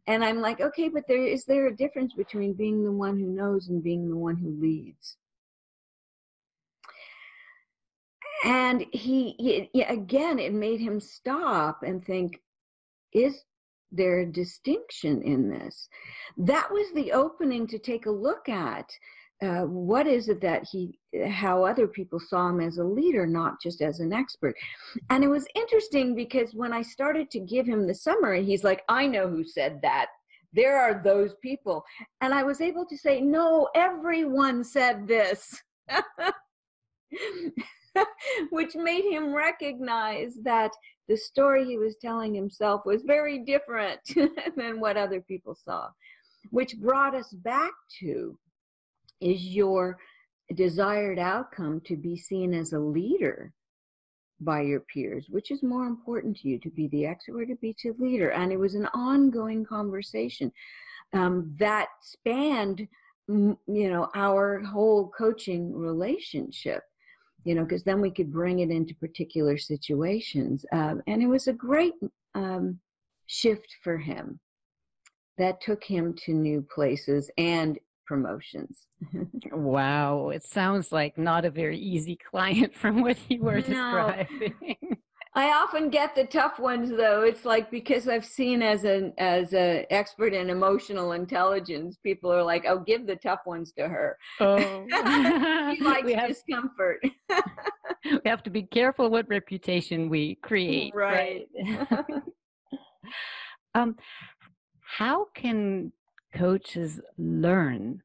And 0.06 0.24
I'm 0.24 0.40
like, 0.40 0.60
okay, 0.60 0.88
but 0.88 1.04
there 1.06 1.22
is 1.22 1.44
there 1.44 1.66
a 1.66 1.76
difference 1.76 2.14
between 2.14 2.54
being 2.54 2.82
the 2.82 2.92
one 2.92 3.18
who 3.18 3.26
knows 3.26 3.68
and 3.68 3.82
being 3.82 4.08
the 4.08 4.16
one 4.16 4.36
who 4.36 4.58
leads? 4.58 5.18
And 8.44 8.86
he, 8.92 9.68
he 9.72 9.82
again, 9.82 10.38
it 10.38 10.52
made 10.52 10.80
him 10.80 11.00
stop 11.00 11.82
and 11.82 12.04
think, 12.04 12.40
is 13.12 13.42
there 13.90 14.20
a 14.20 14.26
distinction 14.26 15.22
in 15.22 15.48
this? 15.48 15.88
That 16.36 16.70
was 16.70 16.92
the 16.94 17.12
opening 17.12 17.66
to 17.68 17.78
take 17.78 18.06
a 18.06 18.10
look 18.10 18.48
at 18.48 18.90
uh, 19.40 19.62
what 19.62 20.06
is 20.08 20.28
it 20.28 20.40
that 20.40 20.66
he 20.70 20.98
how 21.28 21.64
other 21.64 21.86
people 21.86 22.18
saw 22.18 22.48
him 22.48 22.60
as 22.60 22.78
a 22.78 22.84
leader 22.84 23.24
not 23.26 23.60
just 23.62 23.80
as 23.80 24.00
an 24.00 24.12
expert. 24.12 24.54
And 25.10 25.22
it 25.22 25.28
was 25.28 25.46
interesting 25.54 26.16
because 26.16 26.54
when 26.54 26.72
i 26.72 26.82
started 26.82 27.30
to 27.30 27.40
give 27.40 27.66
him 27.66 27.86
the 27.86 27.94
summary 27.94 28.44
he's 28.44 28.64
like 28.64 28.82
i 28.88 29.06
know 29.06 29.28
who 29.28 29.44
said 29.44 29.80
that. 29.82 30.06
There 30.54 30.80
are 30.80 31.00
those 31.04 31.34
people. 31.40 31.84
And 32.20 32.34
i 32.34 32.42
was 32.42 32.60
able 32.60 32.84
to 32.86 32.96
say 32.98 33.20
no 33.20 33.68
everyone 33.76 34.64
said 34.64 35.06
this 35.06 35.62
which 38.50 38.74
made 38.74 39.04
him 39.04 39.32
recognize 39.34 40.34
that 40.42 40.72
the 41.08 41.16
story 41.16 41.64
he 41.64 41.78
was 41.78 41.96
telling 41.96 42.34
himself 42.34 42.82
was 42.84 43.02
very 43.02 43.44
different 43.44 44.00
than 44.56 44.80
what 44.80 44.96
other 44.96 45.20
people 45.20 45.54
saw. 45.54 45.88
Which 46.50 46.78
brought 46.78 47.14
us 47.14 47.30
back 47.32 47.72
to 48.00 48.38
is 49.20 49.42
your 49.42 49.98
desired 50.54 51.18
outcome 51.18 51.80
to 51.82 51.96
be 51.96 52.16
seen 52.16 52.54
as 52.54 52.72
a 52.72 52.78
leader 52.78 53.52
by 54.40 54.60
your 54.60 54.80
peers 54.80 55.26
which 55.28 55.50
is 55.50 55.64
more 55.64 55.86
important 55.86 56.36
to 56.36 56.48
you 56.48 56.60
to 56.60 56.70
be 56.70 56.86
the 56.88 57.04
expert 57.04 57.42
or 57.42 57.46
to 57.46 57.56
be 57.56 57.74
the 57.82 57.92
leader. 57.98 58.30
And 58.30 58.52
it 58.52 58.56
was 58.56 58.74
an 58.74 58.86
ongoing 58.94 59.64
conversation 59.64 60.52
um, 61.12 61.54
that 61.58 61.88
spanned 62.02 62.86
you 63.28 63.58
know 63.90 64.08
our 64.14 64.60
whole 64.60 65.10
coaching 65.16 65.74
relationship 65.74 66.82
you 67.44 67.54
know 67.54 67.62
because 67.62 67.84
then 67.84 68.00
we 68.00 68.10
could 68.10 68.32
bring 68.32 68.60
it 68.60 68.70
into 68.70 68.94
particular 68.96 69.56
situations 69.56 70.64
um, 70.72 71.02
and 71.06 71.22
it 71.22 71.26
was 71.26 71.48
a 71.48 71.52
great 71.52 71.94
um, 72.34 72.78
shift 73.26 73.76
for 73.82 73.96
him 73.96 74.38
that 75.38 75.60
took 75.60 75.82
him 75.84 76.14
to 76.24 76.32
new 76.32 76.66
places 76.74 77.30
and 77.38 77.78
promotions. 78.06 78.86
wow, 79.52 80.30
it 80.30 80.42
sounds 80.42 80.90
like 80.90 81.16
not 81.16 81.44
a 81.44 81.50
very 81.50 81.78
easy 81.78 82.16
client 82.16 82.74
from 82.82 83.02
what 83.02 83.16
you 83.28 83.40
were 83.40 83.60
no. 83.60 83.60
describing. 83.60 84.98
I 85.38 85.52
often 85.52 85.88
get 85.88 86.16
the 86.16 86.24
tough 86.24 86.58
ones 86.58 86.90
though. 86.90 87.22
It's 87.22 87.44
like 87.44 87.70
because 87.70 88.08
I've 88.08 88.24
seen 88.24 88.60
as 88.60 88.82
an 88.82 89.12
as 89.18 89.54
a 89.54 89.86
expert 89.88 90.34
in 90.34 90.50
emotional 90.50 91.12
intelligence, 91.12 91.96
people 92.02 92.32
are 92.32 92.42
like, 92.42 92.64
"Oh, 92.66 92.80
give 92.80 93.06
the 93.06 93.14
tough 93.14 93.42
ones 93.46 93.70
to 93.78 93.86
her." 93.86 94.18
Oh, 94.40 94.56
he 95.72 95.80
likes 95.80 96.12
have, 96.12 96.28
discomfort. 96.28 97.06
we 98.04 98.20
have 98.26 98.42
to 98.42 98.50
be 98.50 98.64
careful 98.64 99.10
what 99.10 99.28
reputation 99.28 100.08
we 100.08 100.34
create. 100.42 100.92
Right. 100.92 101.46
right? 101.56 102.22
um, 103.76 103.94
how 104.80 105.26
can 105.36 105.92
coaches 106.34 107.00
learn 107.16 108.02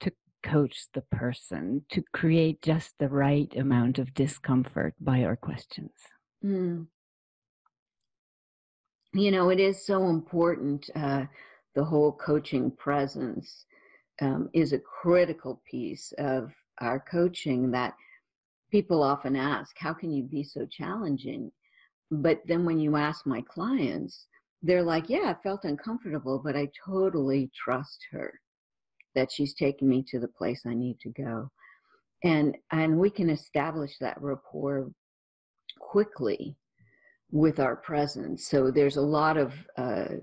to 0.00 0.10
coach 0.42 0.88
the 0.94 1.02
person 1.12 1.84
to 1.90 2.02
create 2.12 2.60
just 2.60 2.94
the 2.98 3.08
right 3.08 3.54
amount 3.56 4.00
of 4.00 4.14
discomfort 4.14 4.94
by 5.00 5.22
our 5.22 5.36
questions. 5.36 5.92
Mm. 6.44 6.86
You 9.12 9.30
know, 9.30 9.50
it 9.50 9.60
is 9.60 9.86
so 9.86 10.08
important. 10.08 10.90
Uh, 10.94 11.24
the 11.74 11.84
whole 11.84 12.12
coaching 12.12 12.70
presence 12.70 13.64
um, 14.20 14.48
is 14.52 14.72
a 14.72 14.78
critical 14.78 15.62
piece 15.68 16.12
of 16.18 16.52
our 16.80 17.00
coaching 17.00 17.70
that 17.70 17.94
people 18.70 19.02
often 19.02 19.36
ask, 19.36 19.76
How 19.78 19.92
can 19.92 20.12
you 20.12 20.24
be 20.24 20.42
so 20.42 20.66
challenging? 20.66 21.50
But 22.10 22.42
then 22.46 22.64
when 22.64 22.78
you 22.78 22.96
ask 22.96 23.26
my 23.26 23.42
clients, 23.42 24.26
they're 24.62 24.82
like, 24.82 25.10
yeah, 25.10 25.34
I 25.36 25.42
felt 25.42 25.64
uncomfortable, 25.64 26.40
but 26.42 26.56
I 26.56 26.70
totally 26.86 27.50
trust 27.54 27.98
her 28.12 28.32
that 29.14 29.30
she's 29.30 29.54
taking 29.54 29.88
me 29.88 30.02
to 30.08 30.18
the 30.18 30.28
place 30.28 30.62
I 30.66 30.74
need 30.74 30.98
to 31.00 31.10
go. 31.10 31.50
And 32.24 32.56
and 32.72 32.98
we 32.98 33.10
can 33.10 33.28
establish 33.28 33.98
that 34.00 34.20
rapport 34.20 34.90
quickly 35.94 36.56
with 37.30 37.60
our 37.60 37.76
presence. 37.76 38.48
So 38.48 38.72
there's 38.72 38.96
a 38.96 39.10
lot 39.18 39.36
of 39.36 39.52
uh, 39.78 40.16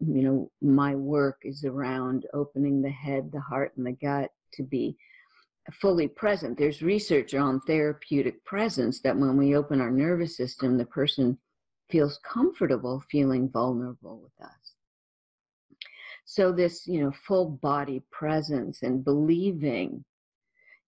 you 0.00 0.22
know, 0.22 0.50
my 0.62 0.94
work 0.94 1.42
is 1.42 1.64
around 1.64 2.26
opening 2.32 2.80
the 2.80 2.90
head, 2.90 3.30
the 3.30 3.40
heart, 3.40 3.72
and 3.76 3.86
the 3.86 3.92
gut 3.92 4.30
to 4.54 4.62
be 4.62 4.96
fully 5.72 6.08
present. 6.08 6.56
There's 6.56 6.82
research 6.82 7.34
on 7.34 7.60
therapeutic 7.60 8.42
presence 8.44 9.00
that 9.02 9.16
when 9.16 9.36
we 9.36 9.56
open 9.56 9.80
our 9.80 9.90
nervous 9.90 10.36
system, 10.38 10.78
the 10.78 10.86
person 10.86 11.38
feels 11.90 12.18
comfortable 12.24 13.02
feeling 13.10 13.50
vulnerable 13.50 14.20
with 14.22 14.46
us. 14.46 14.72
So 16.24 16.50
this, 16.50 16.86
you 16.86 17.02
know, 17.02 17.12
full 17.12 17.50
body 17.50 18.02
presence 18.10 18.82
and 18.82 19.04
believing 19.04 20.02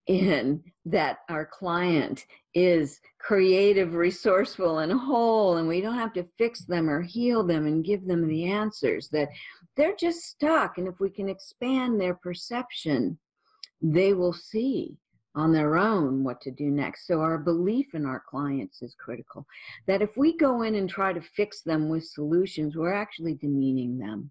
in 0.06 0.62
that 0.84 1.18
our 1.28 1.44
client 1.44 2.24
is 2.54 3.00
creative, 3.18 3.94
resourceful, 3.94 4.78
and 4.78 4.92
whole, 4.92 5.56
and 5.56 5.66
we 5.66 5.80
don't 5.80 5.98
have 5.98 6.12
to 6.14 6.26
fix 6.38 6.64
them 6.64 6.88
or 6.88 7.02
heal 7.02 7.42
them 7.42 7.66
and 7.66 7.84
give 7.84 8.06
them 8.06 8.26
the 8.28 8.44
answers, 8.44 9.08
that 9.10 9.28
they're 9.76 9.96
just 9.96 10.20
stuck. 10.20 10.78
And 10.78 10.88
if 10.88 11.00
we 11.00 11.10
can 11.10 11.28
expand 11.28 12.00
their 12.00 12.14
perception, 12.14 13.18
they 13.82 14.14
will 14.14 14.32
see 14.32 14.96
on 15.34 15.52
their 15.52 15.76
own 15.76 16.24
what 16.24 16.40
to 16.40 16.50
do 16.50 16.70
next. 16.70 17.06
So 17.06 17.20
our 17.20 17.36
belief 17.36 17.94
in 17.94 18.06
our 18.06 18.22
clients 18.26 18.80
is 18.80 18.96
critical. 18.98 19.46
That 19.86 20.00
if 20.00 20.16
we 20.16 20.36
go 20.36 20.62
in 20.62 20.76
and 20.76 20.88
try 20.88 21.12
to 21.12 21.20
fix 21.20 21.60
them 21.60 21.90
with 21.90 22.06
solutions, 22.06 22.74
we're 22.74 22.94
actually 22.94 23.34
demeaning 23.34 23.98
them. 23.98 24.30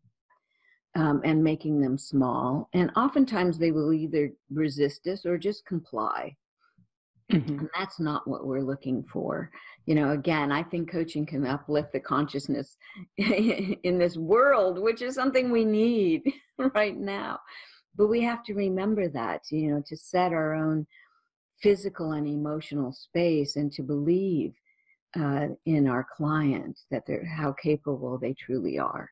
Um, 0.97 1.21
and 1.25 1.43
making 1.43 1.81
them 1.81 1.97
small. 1.97 2.69
And 2.73 2.89
oftentimes 2.95 3.57
they 3.57 3.71
will 3.71 3.91
either 3.91 4.31
resist 4.49 5.05
us 5.07 5.25
or 5.25 5.37
just 5.37 5.65
comply. 5.65 6.37
Mm-hmm. 7.31 7.59
And 7.59 7.69
that's 7.77 7.99
not 7.99 8.27
what 8.27 8.45
we're 8.45 8.61
looking 8.61 9.03
for. 9.11 9.49
You 9.85 9.95
know, 9.95 10.11
again, 10.11 10.51
I 10.51 10.63
think 10.63 10.91
coaching 10.91 11.25
can 11.25 11.45
uplift 11.45 11.91
the 11.91 11.99
consciousness 11.99 12.77
in 13.17 13.97
this 13.97 14.15
world, 14.15 14.79
which 14.79 15.01
is 15.01 15.15
something 15.15 15.51
we 15.51 15.65
need 15.65 16.21
right 16.75 16.97
now. 16.97 17.39
But 17.97 18.07
we 18.07 18.21
have 18.21 18.43
to 18.45 18.53
remember 18.53 19.09
that, 19.09 19.41
you 19.51 19.71
know, 19.71 19.83
to 19.87 19.97
set 19.97 20.33
our 20.33 20.53
own 20.53 20.85
physical 21.61 22.11
and 22.11 22.27
emotional 22.27 22.91
space 22.91 23.55
and 23.55 23.71
to 23.71 23.81
believe 23.81 24.53
uh, 25.19 25.47
in 25.65 25.87
our 25.87 26.05
client 26.15 26.77
that 26.91 27.03
they're 27.07 27.25
how 27.25 27.53
capable 27.53 28.17
they 28.17 28.33
truly 28.33 28.77
are. 28.77 29.09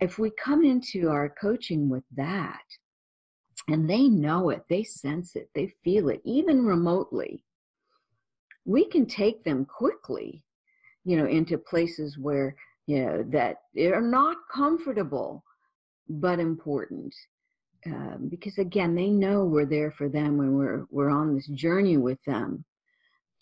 If 0.00 0.18
we 0.18 0.30
come 0.42 0.64
into 0.64 1.08
our 1.08 1.28
coaching 1.40 1.88
with 1.88 2.04
that, 2.16 2.64
and 3.68 3.88
they 3.88 4.08
know 4.08 4.50
it, 4.50 4.62
they 4.68 4.84
sense 4.84 5.36
it, 5.36 5.48
they 5.54 5.72
feel 5.82 6.08
it, 6.08 6.20
even 6.24 6.64
remotely, 6.64 7.44
we 8.64 8.84
can 8.86 9.06
take 9.06 9.42
them 9.44 9.64
quickly 9.64 10.44
you 11.06 11.16
know, 11.16 11.26
into 11.26 11.56
places 11.56 12.18
where, 12.18 12.54
you 12.86 13.06
know, 13.06 13.24
that 13.30 13.58
are 13.94 14.02
not 14.02 14.36
comfortable, 14.52 15.42
but 16.08 16.40
important. 16.40 17.14
Um, 17.86 18.26
because 18.28 18.58
again, 18.58 18.96
they 18.96 19.08
know 19.08 19.44
we're 19.44 19.66
there 19.66 19.92
for 19.92 20.08
them 20.08 20.36
when 20.36 20.54
we're 20.54 20.84
we're 20.90 21.10
on 21.10 21.32
this 21.32 21.46
journey 21.46 21.96
with 21.96 22.18
them 22.26 22.64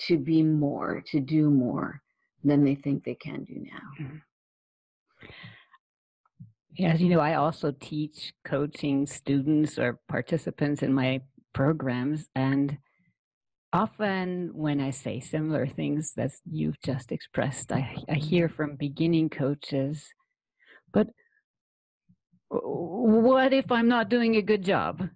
to 0.00 0.18
be 0.18 0.42
more, 0.42 1.02
to 1.10 1.20
do 1.20 1.48
more 1.48 2.02
than 2.44 2.62
they 2.62 2.74
think 2.74 3.02
they 3.02 3.14
can 3.14 3.44
do 3.44 3.54
now. 3.54 4.04
Mm-hmm. 4.04 4.16
As 6.80 7.00
you 7.00 7.08
know, 7.08 7.20
I 7.20 7.34
also 7.34 7.72
teach 7.78 8.34
coaching 8.44 9.06
students 9.06 9.78
or 9.78 10.00
participants 10.08 10.82
in 10.82 10.92
my 10.92 11.20
programs, 11.52 12.28
and 12.34 12.78
often 13.72 14.50
when 14.54 14.80
I 14.80 14.90
say 14.90 15.20
similar 15.20 15.66
things 15.66 16.14
that 16.16 16.32
you've 16.50 16.80
just 16.80 17.12
expressed, 17.12 17.70
I, 17.70 17.96
I 18.08 18.14
hear 18.14 18.48
from 18.48 18.76
beginning 18.76 19.30
coaches, 19.30 20.12
but 20.92 21.08
what 22.48 23.52
if 23.52 23.70
I'm 23.70 23.88
not 23.88 24.08
doing 24.08 24.36
a 24.36 24.42
good 24.42 24.64
job? 24.64 25.08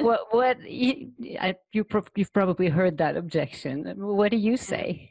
what 0.00 0.20
what 0.34 0.70
you, 0.70 1.10
you 1.18 1.54
you've 1.72 2.32
probably 2.32 2.68
heard 2.68 2.98
that 2.98 3.16
objection. 3.16 3.92
What 3.96 4.30
do 4.30 4.36
you 4.36 4.56
say? 4.56 5.10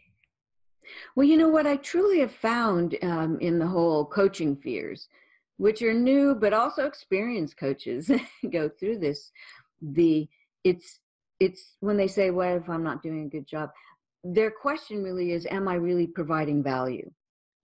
Well, 1.16 1.26
you 1.26 1.38
know 1.38 1.50
what 1.50 1.66
I 1.66 1.78
truly 1.78 2.20
have 2.20 2.34
found 2.34 2.96
um, 3.02 3.40
in 3.42 3.58
the 3.58 3.68
whole 3.68 4.06
coaching 4.06 4.56
fears, 4.56 5.08
which 5.58 5.82
are 5.82 5.94
new 5.94 6.36
but 6.36 6.54
also 6.54 6.86
experienced 6.86 7.58
coaches 7.58 8.12
go 8.52 8.70
through 8.70 9.00
this. 9.00 9.32
The 9.82 10.28
it's 10.64 11.00
it's 11.40 11.76
when 11.82 11.98
they 11.98 12.08
say, 12.08 12.32
"What 12.32 12.50
if 12.50 12.70
I'm 12.70 12.84
not 12.84 13.04
doing 13.04 13.26
a 13.26 13.30
good 13.30 13.48
job?" 13.48 13.70
Their 14.24 14.52
question 14.52 15.04
really 15.04 15.32
is, 15.32 15.46
"Am 15.52 15.68
I 15.68 15.76
really 15.76 16.08
providing 16.08 16.64
value?" 16.64 17.10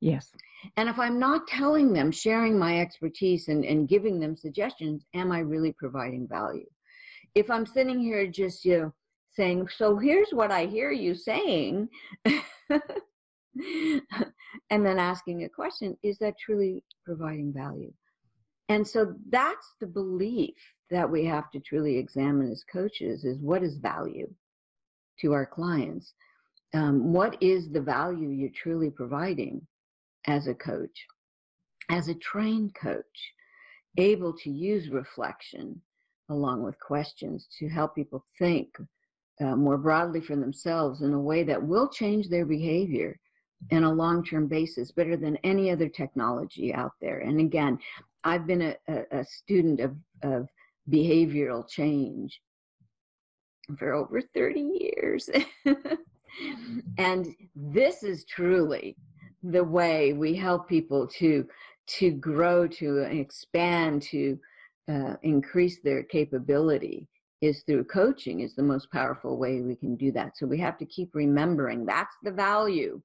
Yes. 0.02 0.32
And 0.78 0.90
if 0.90 1.00
I'm 1.00 1.20
not 1.20 1.48
telling 1.48 1.94
them, 1.94 2.12
sharing 2.12 2.58
my 2.58 2.80
expertise 2.80 3.48
and, 3.48 3.64
and 3.64 3.88
giving 3.88 4.20
them 4.20 4.36
suggestions, 4.36 5.06
am 5.14 5.32
I 5.32 5.40
really 5.40 5.72
providing 5.74 6.28
value? 6.28 6.66
If 7.36 7.50
I'm 7.50 7.66
sitting 7.66 8.00
here 8.00 8.28
just 8.28 8.66
you 8.66 8.78
know, 8.78 8.94
saying, 9.30 9.70
so 9.76 9.98
here's 9.98 10.32
what 10.32 10.52
I 10.52 10.66
hear 10.66 10.92
you 10.92 11.16
saying, 11.16 11.88
and 14.70 14.86
then 14.86 15.00
asking 15.00 15.44
a 15.44 15.50
question, 15.50 15.98
is 16.04 16.18
that 16.20 16.38
truly 16.38 16.84
providing 17.06 17.54
value? 17.54 17.94
And 18.70 18.88
so 18.88 19.14
that's 19.30 19.76
the 19.80 19.88
belief 19.88 20.56
that 20.90 21.10
we 21.10 21.26
have 21.26 21.52
to 21.52 21.60
truly 21.60 21.98
examine 21.98 22.52
as 22.52 22.64
coaches 22.64 23.26
is 23.26 23.38
what 23.40 23.64
is 23.64 23.78
value 23.78 24.32
to 25.20 25.34
our 25.34 25.46
clients? 25.46 26.14
Um, 26.74 27.12
what 27.12 27.38
is 27.42 27.70
the 27.70 27.82
value 27.82 28.30
you're 28.30 28.50
truly 28.50 28.90
providing? 28.90 29.62
as 30.28 30.48
a 30.48 30.54
coach, 30.54 31.08
as 31.90 32.08
a 32.08 32.16
trained 32.16 32.74
coach, 32.76 33.34
able 33.98 34.34
to 34.34 34.50
use 34.50 34.90
reflection 34.90 35.82
along 36.30 36.64
with 36.64 36.80
questions 36.80 37.48
to 37.60 37.68
help 37.68 37.96
people 37.96 38.26
think 38.40 38.70
uh, 39.42 39.56
more 39.56 39.78
broadly 39.78 40.22
for 40.22 40.36
themselves 40.36 41.02
in 41.02 41.14
a 41.14 41.20
way 41.20 41.44
that 41.44 41.62
will 41.62 41.90
change 41.90 42.30
their 42.30 42.46
behavior 42.46 43.20
in 43.70 43.84
a 43.84 43.94
long 43.94 44.24
term 44.24 44.48
basis 44.48 44.92
better 44.92 45.16
than 45.16 45.38
any 45.38 45.72
other 45.72 45.88
technology 45.88 46.74
out 46.74 46.94
there. 47.00 47.20
And 47.20 47.40
again, 47.40 47.78
I've 48.24 48.48
been 48.48 48.62
a, 48.62 48.76
a, 48.88 49.20
a 49.20 49.26
student 49.26 49.80
of, 49.80 49.96
of 50.24 50.48
behavioral 50.90 51.68
change 51.68 52.42
for 53.78 53.94
over 53.94 54.22
30 54.22 54.60
years. 54.60 55.30
and 56.98 57.28
this 57.56 58.04
is 58.04 58.26
truly 58.26 58.96
the 59.44 59.64
way 59.64 60.14
we 60.14 60.36
help 60.36 60.68
people 60.68 61.08
to 61.08 61.48
to 61.88 62.12
grow 62.12 62.68
to 62.68 63.00
expand 63.00 64.02
to 64.02 64.40
uh, 64.90 65.16
increase 65.24 65.80
their 65.82 66.04
capability 66.04 67.08
is 67.42 67.64
through 67.64 67.84
coaching 67.86 68.42
is 68.42 68.56
the 68.56 68.64
most 68.64 68.90
powerful 68.92 69.38
way 69.38 69.62
we 69.62 69.76
can 69.76 69.96
do 69.96 70.12
that 70.12 70.38
so 70.38 70.46
we 70.46 70.60
have 70.60 70.78
to 70.78 70.86
keep 70.86 71.10
remembering 71.14 71.86
that's 71.86 72.16
the 72.24 72.32
value 72.32 73.02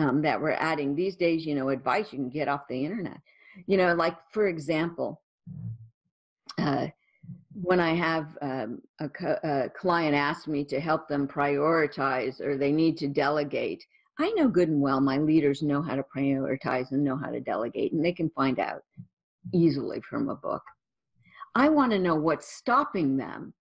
um, 0.00 0.22
that 0.22 0.40
we're 0.40 0.52
adding 0.52 0.94
these 0.94 1.16
days 1.16 1.44
you 1.44 1.54
know 1.54 1.68
advice 1.68 2.12
you 2.12 2.18
can 2.18 2.30
get 2.30 2.48
off 2.48 2.62
the 2.68 2.84
internet 2.84 3.18
you 3.66 3.76
know 3.76 3.94
like 3.94 4.16
for 4.32 4.48
example 4.48 5.20
uh, 6.58 6.86
when 7.62 7.80
I 7.80 7.94
have 7.94 8.38
um, 8.42 8.80
a, 9.00 9.08
a, 9.44 9.70
client 9.70 10.14
ask 10.14 10.46
me 10.46 10.64
to 10.64 10.80
help 10.80 11.08
them 11.08 11.26
prioritize 11.26 12.40
or 12.40 12.56
they 12.56 12.72
need 12.72 12.96
to 12.98 13.08
delegate, 13.08 13.84
I 14.18 14.30
know 14.30 14.48
good 14.48 14.68
and 14.68 14.80
well 14.80 15.00
my 15.00 15.18
leaders 15.18 15.62
know 15.62 15.82
how 15.82 15.96
to 15.96 16.04
prioritize 16.14 16.92
and 16.92 17.04
know 17.04 17.16
how 17.16 17.30
to 17.30 17.40
delegate, 17.40 17.92
and 17.92 18.04
they 18.04 18.12
can 18.12 18.30
find 18.30 18.58
out 18.58 18.82
easily 19.52 20.00
from 20.08 20.28
a 20.28 20.36
book. 20.36 20.62
I 21.54 21.68
want 21.68 21.92
to 21.92 21.98
know 21.98 22.14
what's 22.14 22.52
stopping 22.52 23.16
them 23.16 23.52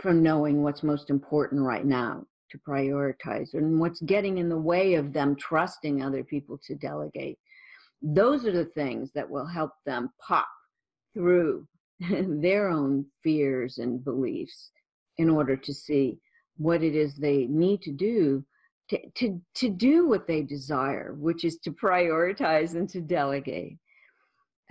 from 0.00 0.22
knowing 0.22 0.62
what's 0.62 0.82
most 0.82 1.10
important 1.10 1.62
right 1.62 1.86
now 1.86 2.26
to 2.52 2.58
prioritize 2.58 3.54
and 3.54 3.80
what's 3.80 4.00
getting 4.02 4.38
in 4.38 4.48
the 4.48 4.56
way 4.56 4.94
of 4.94 5.12
them 5.12 5.34
trusting 5.36 6.02
other 6.02 6.22
people 6.22 6.58
to 6.66 6.74
delegate. 6.76 7.38
Those 8.00 8.46
are 8.46 8.52
the 8.52 8.66
things 8.66 9.10
that 9.14 9.28
will 9.28 9.46
help 9.46 9.72
them 9.84 10.10
pop 10.26 10.48
through 11.14 11.66
their 12.00 12.68
own 12.68 13.06
fears 13.22 13.78
and 13.78 14.04
beliefs 14.04 14.70
in 15.18 15.28
order 15.28 15.56
to 15.56 15.74
see 15.74 16.18
what 16.56 16.82
it 16.82 16.94
is 16.94 17.14
they 17.14 17.46
need 17.46 17.82
to 17.82 17.92
do 17.92 18.44
to, 18.90 18.98
to, 19.14 19.40
to 19.54 19.70
do 19.70 20.06
what 20.06 20.26
they 20.26 20.42
desire, 20.42 21.14
which 21.18 21.44
is 21.44 21.58
to 21.58 21.70
prioritize 21.70 22.74
and 22.74 22.88
to 22.90 23.00
delegate. 23.00 23.78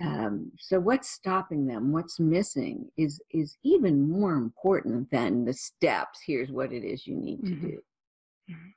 Um, 0.02 0.50
so 0.58 0.80
what's 0.80 1.10
stopping 1.10 1.66
them 1.66 1.92
what's 1.92 2.18
missing 2.18 2.90
is 2.96 3.20
is 3.30 3.56
even 3.62 4.08
more 4.10 4.34
important 4.34 5.08
than 5.12 5.44
the 5.44 5.52
steps 5.52 6.20
here's 6.26 6.50
what 6.50 6.72
it 6.72 6.82
is 6.84 7.06
you 7.06 7.14
need 7.14 7.40
to 7.44 7.50
mm-hmm. 7.52 7.66
do 7.68 7.78
mm-hmm. 8.50 8.68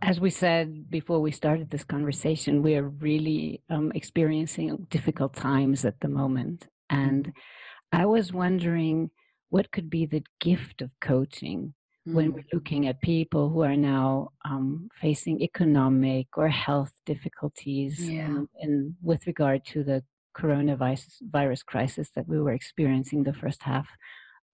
as 0.00 0.20
we 0.20 0.30
said 0.30 0.88
before 0.90 1.20
we 1.20 1.32
started 1.32 1.68
this 1.68 1.84
conversation 1.84 2.62
we 2.62 2.76
are 2.76 2.88
really 2.88 3.62
um, 3.68 3.92
experiencing 3.94 4.86
difficult 4.88 5.34
times 5.34 5.84
at 5.84 6.00
the 6.00 6.08
moment 6.08 6.68
and 6.88 7.26
mm-hmm. 7.26 8.00
i 8.00 8.06
was 8.06 8.32
wondering 8.32 9.10
what 9.50 9.70
could 9.70 9.90
be 9.90 10.06
the 10.06 10.24
gift 10.40 10.80
of 10.80 10.90
coaching 11.02 11.74
mm. 12.06 12.14
when 12.14 12.32
we're 12.32 12.44
looking 12.52 12.86
at 12.86 13.00
people 13.00 13.48
who 13.48 13.62
are 13.62 13.76
now 13.76 14.30
um, 14.44 14.88
facing 15.00 15.40
economic 15.40 16.26
or 16.36 16.48
health 16.48 16.92
difficulties 17.06 18.08
yeah. 18.08 18.24
and, 18.24 18.48
and 18.60 18.94
with 19.02 19.26
regard 19.26 19.64
to 19.66 19.84
the 19.84 20.02
coronavirus 20.36 21.04
virus 21.30 21.62
crisis 21.62 22.10
that 22.14 22.26
we 22.26 22.40
were 22.40 22.52
experiencing 22.52 23.22
the 23.22 23.34
first 23.34 23.62
half 23.62 23.88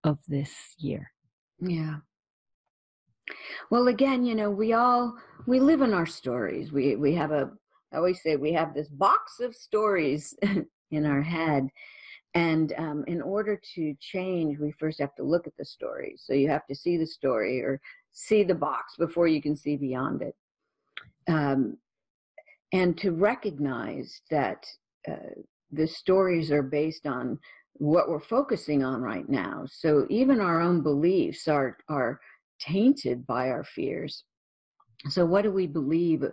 of 0.04 0.18
this 0.26 0.52
year. 0.78 1.12
Yeah. 1.60 1.96
Well, 3.70 3.88
again, 3.88 4.24
you 4.24 4.34
know, 4.34 4.50
we 4.50 4.72
all 4.72 5.14
we 5.46 5.60
live 5.60 5.82
in 5.82 5.92
our 5.92 6.06
stories. 6.06 6.72
We 6.72 6.96
we 6.96 7.14
have 7.14 7.30
a 7.30 7.50
I 7.92 7.96
always 7.96 8.22
say 8.22 8.36
we 8.36 8.52
have 8.52 8.74
this 8.74 8.88
box 8.88 9.40
of 9.40 9.54
stories 9.54 10.34
in 10.90 11.06
our 11.06 11.22
head, 11.22 11.68
and 12.34 12.72
um, 12.76 13.04
in 13.06 13.22
order 13.22 13.60
to 13.74 13.94
change, 14.00 14.58
we 14.58 14.72
first 14.72 15.00
have 15.00 15.14
to 15.16 15.22
look 15.22 15.46
at 15.46 15.56
the 15.56 15.64
story. 15.64 16.14
So 16.16 16.34
you 16.34 16.48
have 16.48 16.66
to 16.66 16.74
see 16.74 16.96
the 16.96 17.06
story 17.06 17.60
or 17.60 17.80
see 18.12 18.42
the 18.42 18.54
box 18.54 18.96
before 18.98 19.28
you 19.28 19.40
can 19.40 19.56
see 19.56 19.76
beyond 19.76 20.22
it. 20.22 20.36
Um, 21.26 21.78
and 22.72 22.98
to 22.98 23.12
recognize 23.12 24.20
that 24.30 24.66
uh, 25.10 25.40
the 25.72 25.86
stories 25.86 26.50
are 26.50 26.62
based 26.62 27.06
on 27.06 27.38
what 27.74 28.08
we're 28.08 28.20
focusing 28.20 28.84
on 28.84 29.00
right 29.00 29.28
now. 29.28 29.64
So 29.66 30.06
even 30.10 30.40
our 30.40 30.60
own 30.60 30.82
beliefs 30.82 31.48
are, 31.48 31.78
are 31.88 32.20
tainted 32.60 33.26
by 33.26 33.48
our 33.48 33.64
fears. 33.64 34.24
So, 35.08 35.24
what 35.24 35.42
do 35.42 35.52
we 35.52 35.68
believe 35.68 36.24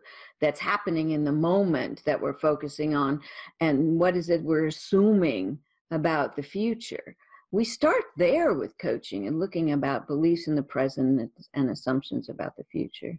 that's 0.42 0.60
happening 0.60 1.12
in 1.12 1.24
the 1.24 1.32
moment 1.32 2.02
that 2.08 2.20
we're 2.20 2.40
focusing 2.40 2.96
on? 2.96 3.22
And 3.60 4.00
what 4.00 4.18
is 4.18 4.32
it 4.32 4.42
we're 4.42 4.66
assuming 4.66 5.60
about 5.96 6.36
the 6.36 6.44
future. 6.44 7.16
We 7.52 7.64
start 7.64 8.04
there 8.18 8.54
with 8.54 8.78
coaching 8.78 9.28
and 9.28 9.40
looking 9.40 9.72
about 9.72 10.08
beliefs 10.08 10.48
in 10.48 10.56
the 10.56 10.64
present 10.64 11.32
and 11.54 11.70
assumptions 11.70 12.30
about 12.30 12.56
the 12.58 12.66
future 12.66 13.18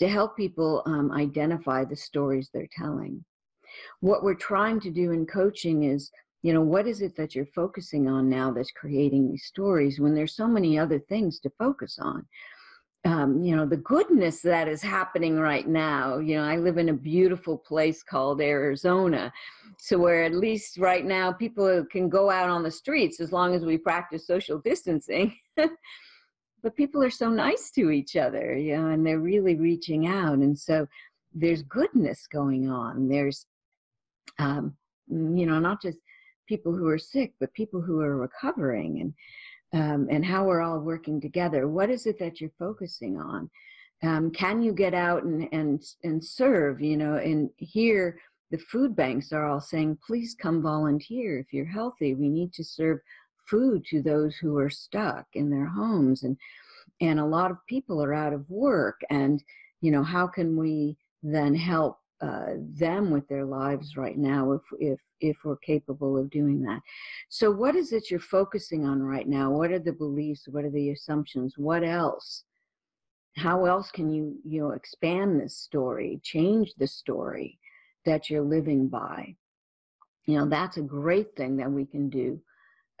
to 0.00 0.08
help 0.08 0.36
people 0.36 0.82
um, 0.86 1.12
identify 1.12 1.84
the 1.84 1.96
stories 1.96 2.50
they're 2.52 2.68
telling. 2.76 3.24
What 4.00 4.24
we're 4.24 4.34
trying 4.34 4.80
to 4.80 4.90
do 4.90 5.12
in 5.12 5.26
coaching 5.26 5.84
is, 5.84 6.10
you 6.42 6.52
know, 6.52 6.62
what 6.62 6.86
is 6.86 7.02
it 7.02 7.16
that 7.16 7.34
you're 7.34 7.46
focusing 7.46 8.08
on 8.08 8.28
now 8.28 8.50
that's 8.50 8.72
creating 8.72 9.30
these 9.30 9.44
stories 9.44 10.00
when 10.00 10.14
there's 10.14 10.34
so 10.34 10.48
many 10.48 10.78
other 10.78 10.98
things 10.98 11.38
to 11.40 11.50
focus 11.58 11.98
on? 12.00 12.26
Um, 13.04 13.42
you 13.42 13.56
know 13.56 13.64
the 13.66 13.78
goodness 13.78 14.40
that 14.42 14.68
is 14.68 14.82
happening 14.82 15.38
right 15.38 15.66
now 15.66 16.18
you 16.18 16.36
know 16.36 16.44
i 16.44 16.56
live 16.56 16.76
in 16.76 16.90
a 16.90 16.94
beautiful 16.94 17.56
place 17.56 18.02
called 18.02 18.40
arizona 18.40 19.32
so 19.78 19.98
where 19.98 20.22
at 20.24 20.34
least 20.34 20.76
right 20.76 21.06
now 21.06 21.32
people 21.32 21.84
can 21.90 22.08
go 22.10 22.30
out 22.30 22.50
on 22.50 22.62
the 22.62 22.70
streets 22.70 23.18
as 23.18 23.32
long 23.32 23.54
as 23.54 23.64
we 23.64 23.78
practice 23.78 24.26
social 24.26 24.58
distancing 24.58 25.34
but 26.62 26.76
people 26.76 27.02
are 27.02 27.10
so 27.10 27.28
nice 27.28 27.70
to 27.72 27.90
each 27.90 28.16
other, 28.16 28.56
you 28.56 28.76
know, 28.76 28.88
and 28.88 29.06
they're 29.06 29.18
really 29.18 29.56
reaching 29.56 30.06
out. 30.06 30.38
And 30.38 30.58
so 30.58 30.86
there's 31.32 31.62
goodness 31.62 32.26
going 32.26 32.70
on. 32.70 33.08
There's, 33.08 33.46
um, 34.38 34.74
you 35.08 35.46
know, 35.46 35.58
not 35.58 35.80
just 35.80 35.98
people 36.46 36.74
who 36.74 36.88
are 36.88 36.98
sick, 36.98 37.32
but 37.40 37.52
people 37.54 37.80
who 37.80 38.00
are 38.00 38.16
recovering 38.16 39.00
and 39.00 39.14
um, 39.72 40.08
and 40.10 40.24
how 40.24 40.44
we're 40.44 40.62
all 40.62 40.80
working 40.80 41.20
together. 41.20 41.68
What 41.68 41.90
is 41.90 42.06
it 42.06 42.18
that 42.18 42.40
you're 42.40 42.52
focusing 42.58 43.18
on? 43.18 43.50
Um, 44.02 44.30
can 44.30 44.62
you 44.62 44.72
get 44.72 44.94
out 44.94 45.24
and, 45.24 45.48
and, 45.52 45.82
and 46.04 46.24
serve, 46.24 46.80
you 46.80 46.96
know, 46.96 47.16
and 47.16 47.50
here 47.56 48.18
the 48.50 48.58
food 48.58 48.96
banks 48.96 49.32
are 49.32 49.46
all 49.46 49.60
saying, 49.60 49.98
please 50.04 50.34
come 50.40 50.62
volunteer 50.62 51.38
if 51.38 51.52
you're 51.52 51.66
healthy. 51.66 52.14
We 52.14 52.28
need 52.28 52.52
to 52.54 52.64
serve 52.64 52.98
food 53.50 53.84
to 53.86 54.02
those 54.02 54.36
who 54.36 54.56
are 54.58 54.70
stuck 54.70 55.26
in 55.34 55.50
their 55.50 55.66
homes 55.66 56.22
and 56.22 56.36
and 57.00 57.18
a 57.18 57.24
lot 57.24 57.50
of 57.50 57.56
people 57.66 58.02
are 58.02 58.14
out 58.14 58.32
of 58.32 58.48
work 58.48 59.00
and 59.10 59.42
you 59.80 59.90
know 59.90 60.04
how 60.04 60.26
can 60.26 60.56
we 60.56 60.96
then 61.22 61.54
help 61.54 61.98
uh, 62.22 62.54
them 62.78 63.10
with 63.10 63.26
their 63.28 63.44
lives 63.44 63.96
right 63.96 64.18
now 64.18 64.52
if 64.52 64.60
if 64.78 65.00
if 65.20 65.36
we're 65.44 65.56
capable 65.56 66.18
of 66.18 66.30
doing 66.30 66.62
that. 66.62 66.80
So 67.28 67.50
what 67.50 67.74
is 67.74 67.92
it 67.92 68.10
you're 68.10 68.20
focusing 68.20 68.84
on 68.84 69.02
right 69.02 69.26
now? 69.26 69.50
What 69.50 69.70
are 69.70 69.78
the 69.78 69.92
beliefs? 69.92 70.46
What 70.50 70.64
are 70.64 70.70
the 70.70 70.90
assumptions? 70.90 71.54
What 71.56 71.82
else? 71.82 72.44
How 73.36 73.64
else 73.64 73.90
can 73.90 74.10
you 74.10 74.36
you 74.44 74.60
know 74.60 74.72
expand 74.72 75.40
this 75.40 75.56
story 75.56 76.20
change 76.22 76.74
the 76.76 76.86
story 76.86 77.58
that 78.04 78.28
you're 78.28 78.42
living 78.42 78.88
by? 78.88 79.34
You 80.26 80.38
know 80.38 80.48
that's 80.48 80.76
a 80.76 80.82
great 80.82 81.34
thing 81.36 81.56
that 81.56 81.70
we 81.70 81.86
can 81.86 82.10
do 82.10 82.38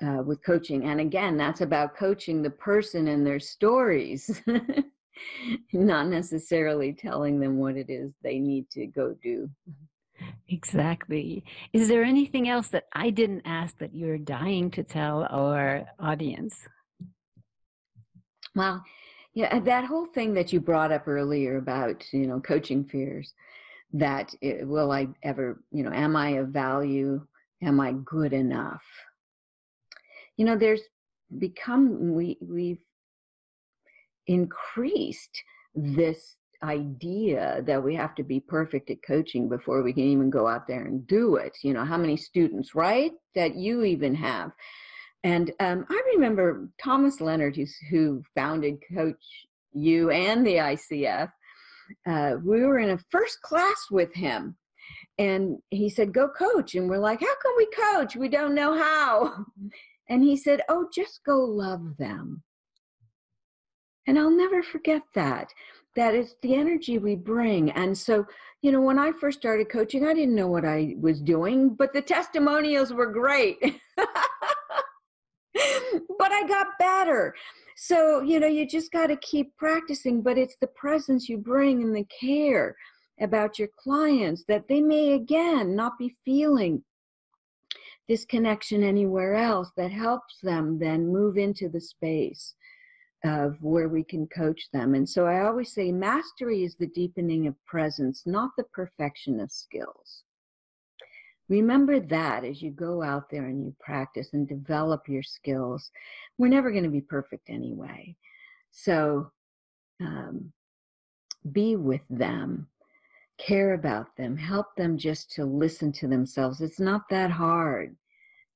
uh, 0.02 0.22
with 0.22 0.44
coaching. 0.44 0.84
And 0.84 1.00
again 1.00 1.36
that's 1.36 1.60
about 1.60 1.96
coaching 1.96 2.42
the 2.42 2.50
person 2.50 3.08
and 3.08 3.26
their 3.26 3.40
stories 3.40 4.40
not 5.72 6.08
necessarily 6.08 6.92
telling 6.92 7.40
them 7.40 7.58
what 7.58 7.76
it 7.76 7.90
is 7.90 8.12
they 8.22 8.38
need 8.38 8.70
to 8.70 8.86
go 8.86 9.14
do. 9.22 9.50
Exactly. 10.48 11.44
Is 11.72 11.88
there 11.88 12.02
anything 12.02 12.48
else 12.48 12.68
that 12.68 12.84
I 12.92 13.10
didn't 13.10 13.42
ask 13.44 13.78
that 13.78 13.94
you're 13.94 14.18
dying 14.18 14.70
to 14.72 14.82
tell 14.82 15.26
our 15.30 15.86
audience? 15.98 16.66
Well, 18.54 18.82
yeah, 19.32 19.60
that 19.60 19.84
whole 19.84 20.06
thing 20.06 20.34
that 20.34 20.52
you 20.52 20.60
brought 20.60 20.92
up 20.92 21.06
earlier 21.06 21.56
about, 21.56 22.04
you 22.12 22.26
know, 22.26 22.40
coaching 22.40 22.84
fears 22.84 23.32
that 23.92 24.34
it, 24.40 24.66
will 24.66 24.90
I 24.90 25.08
ever, 25.22 25.62
you 25.70 25.84
know, 25.84 25.92
am 25.92 26.16
I 26.16 26.30
of 26.30 26.48
value? 26.48 27.24
Am 27.62 27.80
I 27.80 27.92
good 27.92 28.32
enough? 28.32 28.82
You 30.36 30.46
know, 30.46 30.56
there's 30.56 30.82
become 31.38 32.14
we 32.14 32.38
we've 32.40 32.80
increased 34.30 35.42
this 35.74 36.36
idea 36.62 37.62
that 37.66 37.82
we 37.82 37.94
have 37.96 38.14
to 38.14 38.22
be 38.22 38.38
perfect 38.38 38.90
at 38.90 39.02
coaching 39.02 39.48
before 39.48 39.82
we 39.82 39.92
can 39.92 40.04
even 40.04 40.30
go 40.30 40.46
out 40.46 40.68
there 40.68 40.84
and 40.84 41.06
do 41.06 41.34
it. 41.34 41.56
You 41.62 41.72
know, 41.72 41.84
how 41.84 41.96
many 41.96 42.16
students, 42.16 42.74
right, 42.74 43.12
that 43.34 43.56
you 43.56 43.82
even 43.82 44.14
have. 44.14 44.52
And 45.24 45.50
um, 45.58 45.84
I 45.90 46.02
remember 46.14 46.68
Thomas 46.82 47.20
Leonard, 47.20 47.56
who's, 47.56 47.76
who 47.90 48.22
founded 48.34 48.78
Coach 48.94 49.22
U 49.72 50.10
and 50.10 50.46
the 50.46 50.54
ICF. 50.54 51.30
Uh, 52.06 52.36
we 52.44 52.62
were 52.62 52.78
in 52.78 52.90
a 52.90 52.98
first 53.10 53.42
class 53.42 53.86
with 53.90 54.14
him, 54.14 54.56
and 55.18 55.56
he 55.70 55.88
said, 55.90 56.14
"Go 56.14 56.28
coach." 56.28 56.76
And 56.76 56.88
we're 56.88 56.98
like, 56.98 57.20
"How 57.20 57.34
can 57.42 57.52
we 57.56 57.66
coach? 57.66 58.14
We 58.14 58.28
don't 58.28 58.54
know 58.54 58.76
how." 58.76 59.44
And 60.08 60.24
he 60.24 60.36
said, 60.36 60.62
"Oh, 60.68 60.88
just 60.92 61.20
go 61.24 61.38
love 61.38 61.96
them." 61.96 62.42
And 64.10 64.18
I'll 64.18 64.36
never 64.36 64.60
forget 64.60 65.02
that. 65.14 65.54
That 65.94 66.16
is 66.16 66.34
the 66.42 66.56
energy 66.56 66.98
we 66.98 67.14
bring. 67.14 67.70
And 67.70 67.96
so, 67.96 68.26
you 68.60 68.72
know, 68.72 68.80
when 68.80 68.98
I 68.98 69.12
first 69.12 69.38
started 69.38 69.68
coaching, 69.68 70.04
I 70.04 70.14
didn't 70.14 70.34
know 70.34 70.48
what 70.48 70.64
I 70.64 70.96
was 70.98 71.20
doing, 71.20 71.76
but 71.76 71.92
the 71.92 72.02
testimonials 72.02 72.92
were 72.92 73.06
great. 73.06 73.58
but 73.96 74.08
I 75.54 76.44
got 76.48 76.76
better. 76.80 77.36
So, 77.76 78.20
you 78.20 78.40
know, 78.40 78.48
you 78.48 78.66
just 78.66 78.90
got 78.90 79.06
to 79.06 79.16
keep 79.18 79.56
practicing, 79.56 80.22
but 80.22 80.36
it's 80.36 80.56
the 80.60 80.66
presence 80.66 81.28
you 81.28 81.38
bring 81.38 81.80
and 81.80 81.94
the 81.94 82.08
care 82.20 82.74
about 83.20 83.60
your 83.60 83.68
clients 83.78 84.42
that 84.48 84.66
they 84.66 84.80
may 84.80 85.12
again 85.12 85.76
not 85.76 85.96
be 86.00 86.16
feeling 86.24 86.82
this 88.08 88.24
connection 88.24 88.82
anywhere 88.82 89.36
else 89.36 89.70
that 89.76 89.92
helps 89.92 90.40
them 90.42 90.80
then 90.80 91.06
move 91.12 91.38
into 91.38 91.68
the 91.68 91.80
space 91.80 92.56
of 93.24 93.56
where 93.60 93.88
we 93.88 94.02
can 94.02 94.26
coach 94.28 94.68
them. 94.72 94.94
And 94.94 95.08
so 95.08 95.26
I 95.26 95.44
always 95.44 95.72
say 95.72 95.92
mastery 95.92 96.64
is 96.64 96.76
the 96.76 96.86
deepening 96.86 97.46
of 97.46 97.54
presence, 97.66 98.22
not 98.26 98.50
the 98.56 98.64
perfection 98.72 99.40
of 99.40 99.50
skills. 99.50 100.22
Remember 101.48 101.98
that 101.98 102.44
as 102.44 102.62
you 102.62 102.70
go 102.70 103.02
out 103.02 103.28
there 103.30 103.46
and 103.46 103.64
you 103.64 103.74
practice 103.80 104.28
and 104.32 104.48
develop 104.48 105.08
your 105.08 105.22
skills. 105.22 105.90
We're 106.38 106.48
never 106.48 106.70
going 106.70 106.84
to 106.84 106.90
be 106.90 107.00
perfect 107.00 107.50
anyway. 107.50 108.14
So 108.70 109.30
um, 110.00 110.52
be 111.50 111.74
with 111.74 112.02
them, 112.08 112.68
care 113.38 113.74
about 113.74 114.16
them, 114.16 114.36
help 114.36 114.76
them 114.76 114.96
just 114.96 115.32
to 115.32 115.44
listen 115.44 115.90
to 115.92 116.06
themselves. 116.06 116.60
It's 116.60 116.80
not 116.80 117.02
that 117.10 117.32
hard 117.32 117.96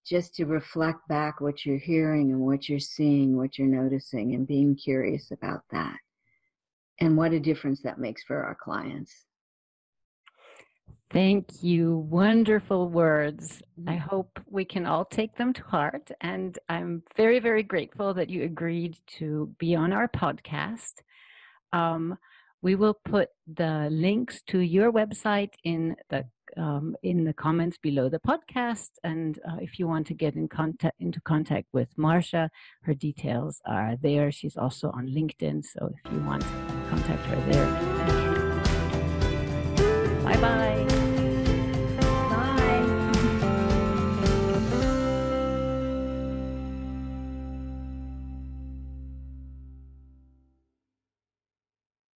just 0.06 0.34
to 0.34 0.44
reflect 0.44 1.06
back 1.08 1.40
what 1.40 1.64
you're 1.64 1.78
hearing 1.78 2.30
and 2.30 2.40
what 2.40 2.68
you're 2.68 2.78
seeing, 2.78 3.36
what 3.36 3.58
you're 3.58 3.66
noticing, 3.66 4.34
and 4.34 4.46
being 4.46 4.76
curious 4.76 5.30
about 5.30 5.62
that. 5.70 5.96
And 7.00 7.16
what 7.16 7.32
a 7.32 7.40
difference 7.40 7.82
that 7.82 7.98
makes 7.98 8.22
for 8.22 8.44
our 8.44 8.54
clients. 8.54 9.24
Thank 11.10 11.62
you. 11.62 11.98
Wonderful 12.10 12.88
words. 12.88 13.62
I 13.86 13.92
mm-hmm. 13.92 14.08
hope 14.08 14.40
we 14.50 14.64
can 14.64 14.84
all 14.84 15.04
take 15.04 15.36
them 15.36 15.52
to 15.52 15.62
heart. 15.62 16.10
And 16.20 16.58
I'm 16.68 17.02
very, 17.16 17.38
very 17.38 17.62
grateful 17.62 18.14
that 18.14 18.30
you 18.30 18.42
agreed 18.42 18.96
to 19.18 19.54
be 19.58 19.76
on 19.76 19.92
our 19.92 20.08
podcast. 20.08 20.92
Um, 21.72 22.18
we 22.62 22.74
will 22.74 22.94
put 22.94 23.28
the 23.46 23.88
links 23.90 24.42
to 24.48 24.58
your 24.58 24.90
website 24.90 25.52
in 25.64 25.96
the 26.10 26.24
um, 26.56 26.96
in 27.02 27.24
the 27.24 27.32
comments 27.32 27.78
below 27.78 28.08
the 28.08 28.18
podcast. 28.18 28.90
And 29.02 29.38
uh, 29.48 29.56
if 29.60 29.78
you 29.78 29.86
want 29.86 30.06
to 30.08 30.14
get 30.14 30.34
in 30.34 30.48
contact 30.48 30.96
into 31.00 31.20
contact 31.20 31.68
with 31.72 31.88
Marcia, 31.96 32.50
her 32.82 32.94
details 32.94 33.60
are 33.66 33.96
there. 34.00 34.30
She's 34.30 34.56
also 34.56 34.90
on 34.90 35.08
LinkedIn, 35.08 35.64
so 35.64 35.92
if 36.04 36.12
you 36.12 36.20
want 36.20 36.44
contact 36.90 37.24
her 37.26 37.52
there. 37.52 37.70
Bye 40.24 40.40
bye. 40.40 40.93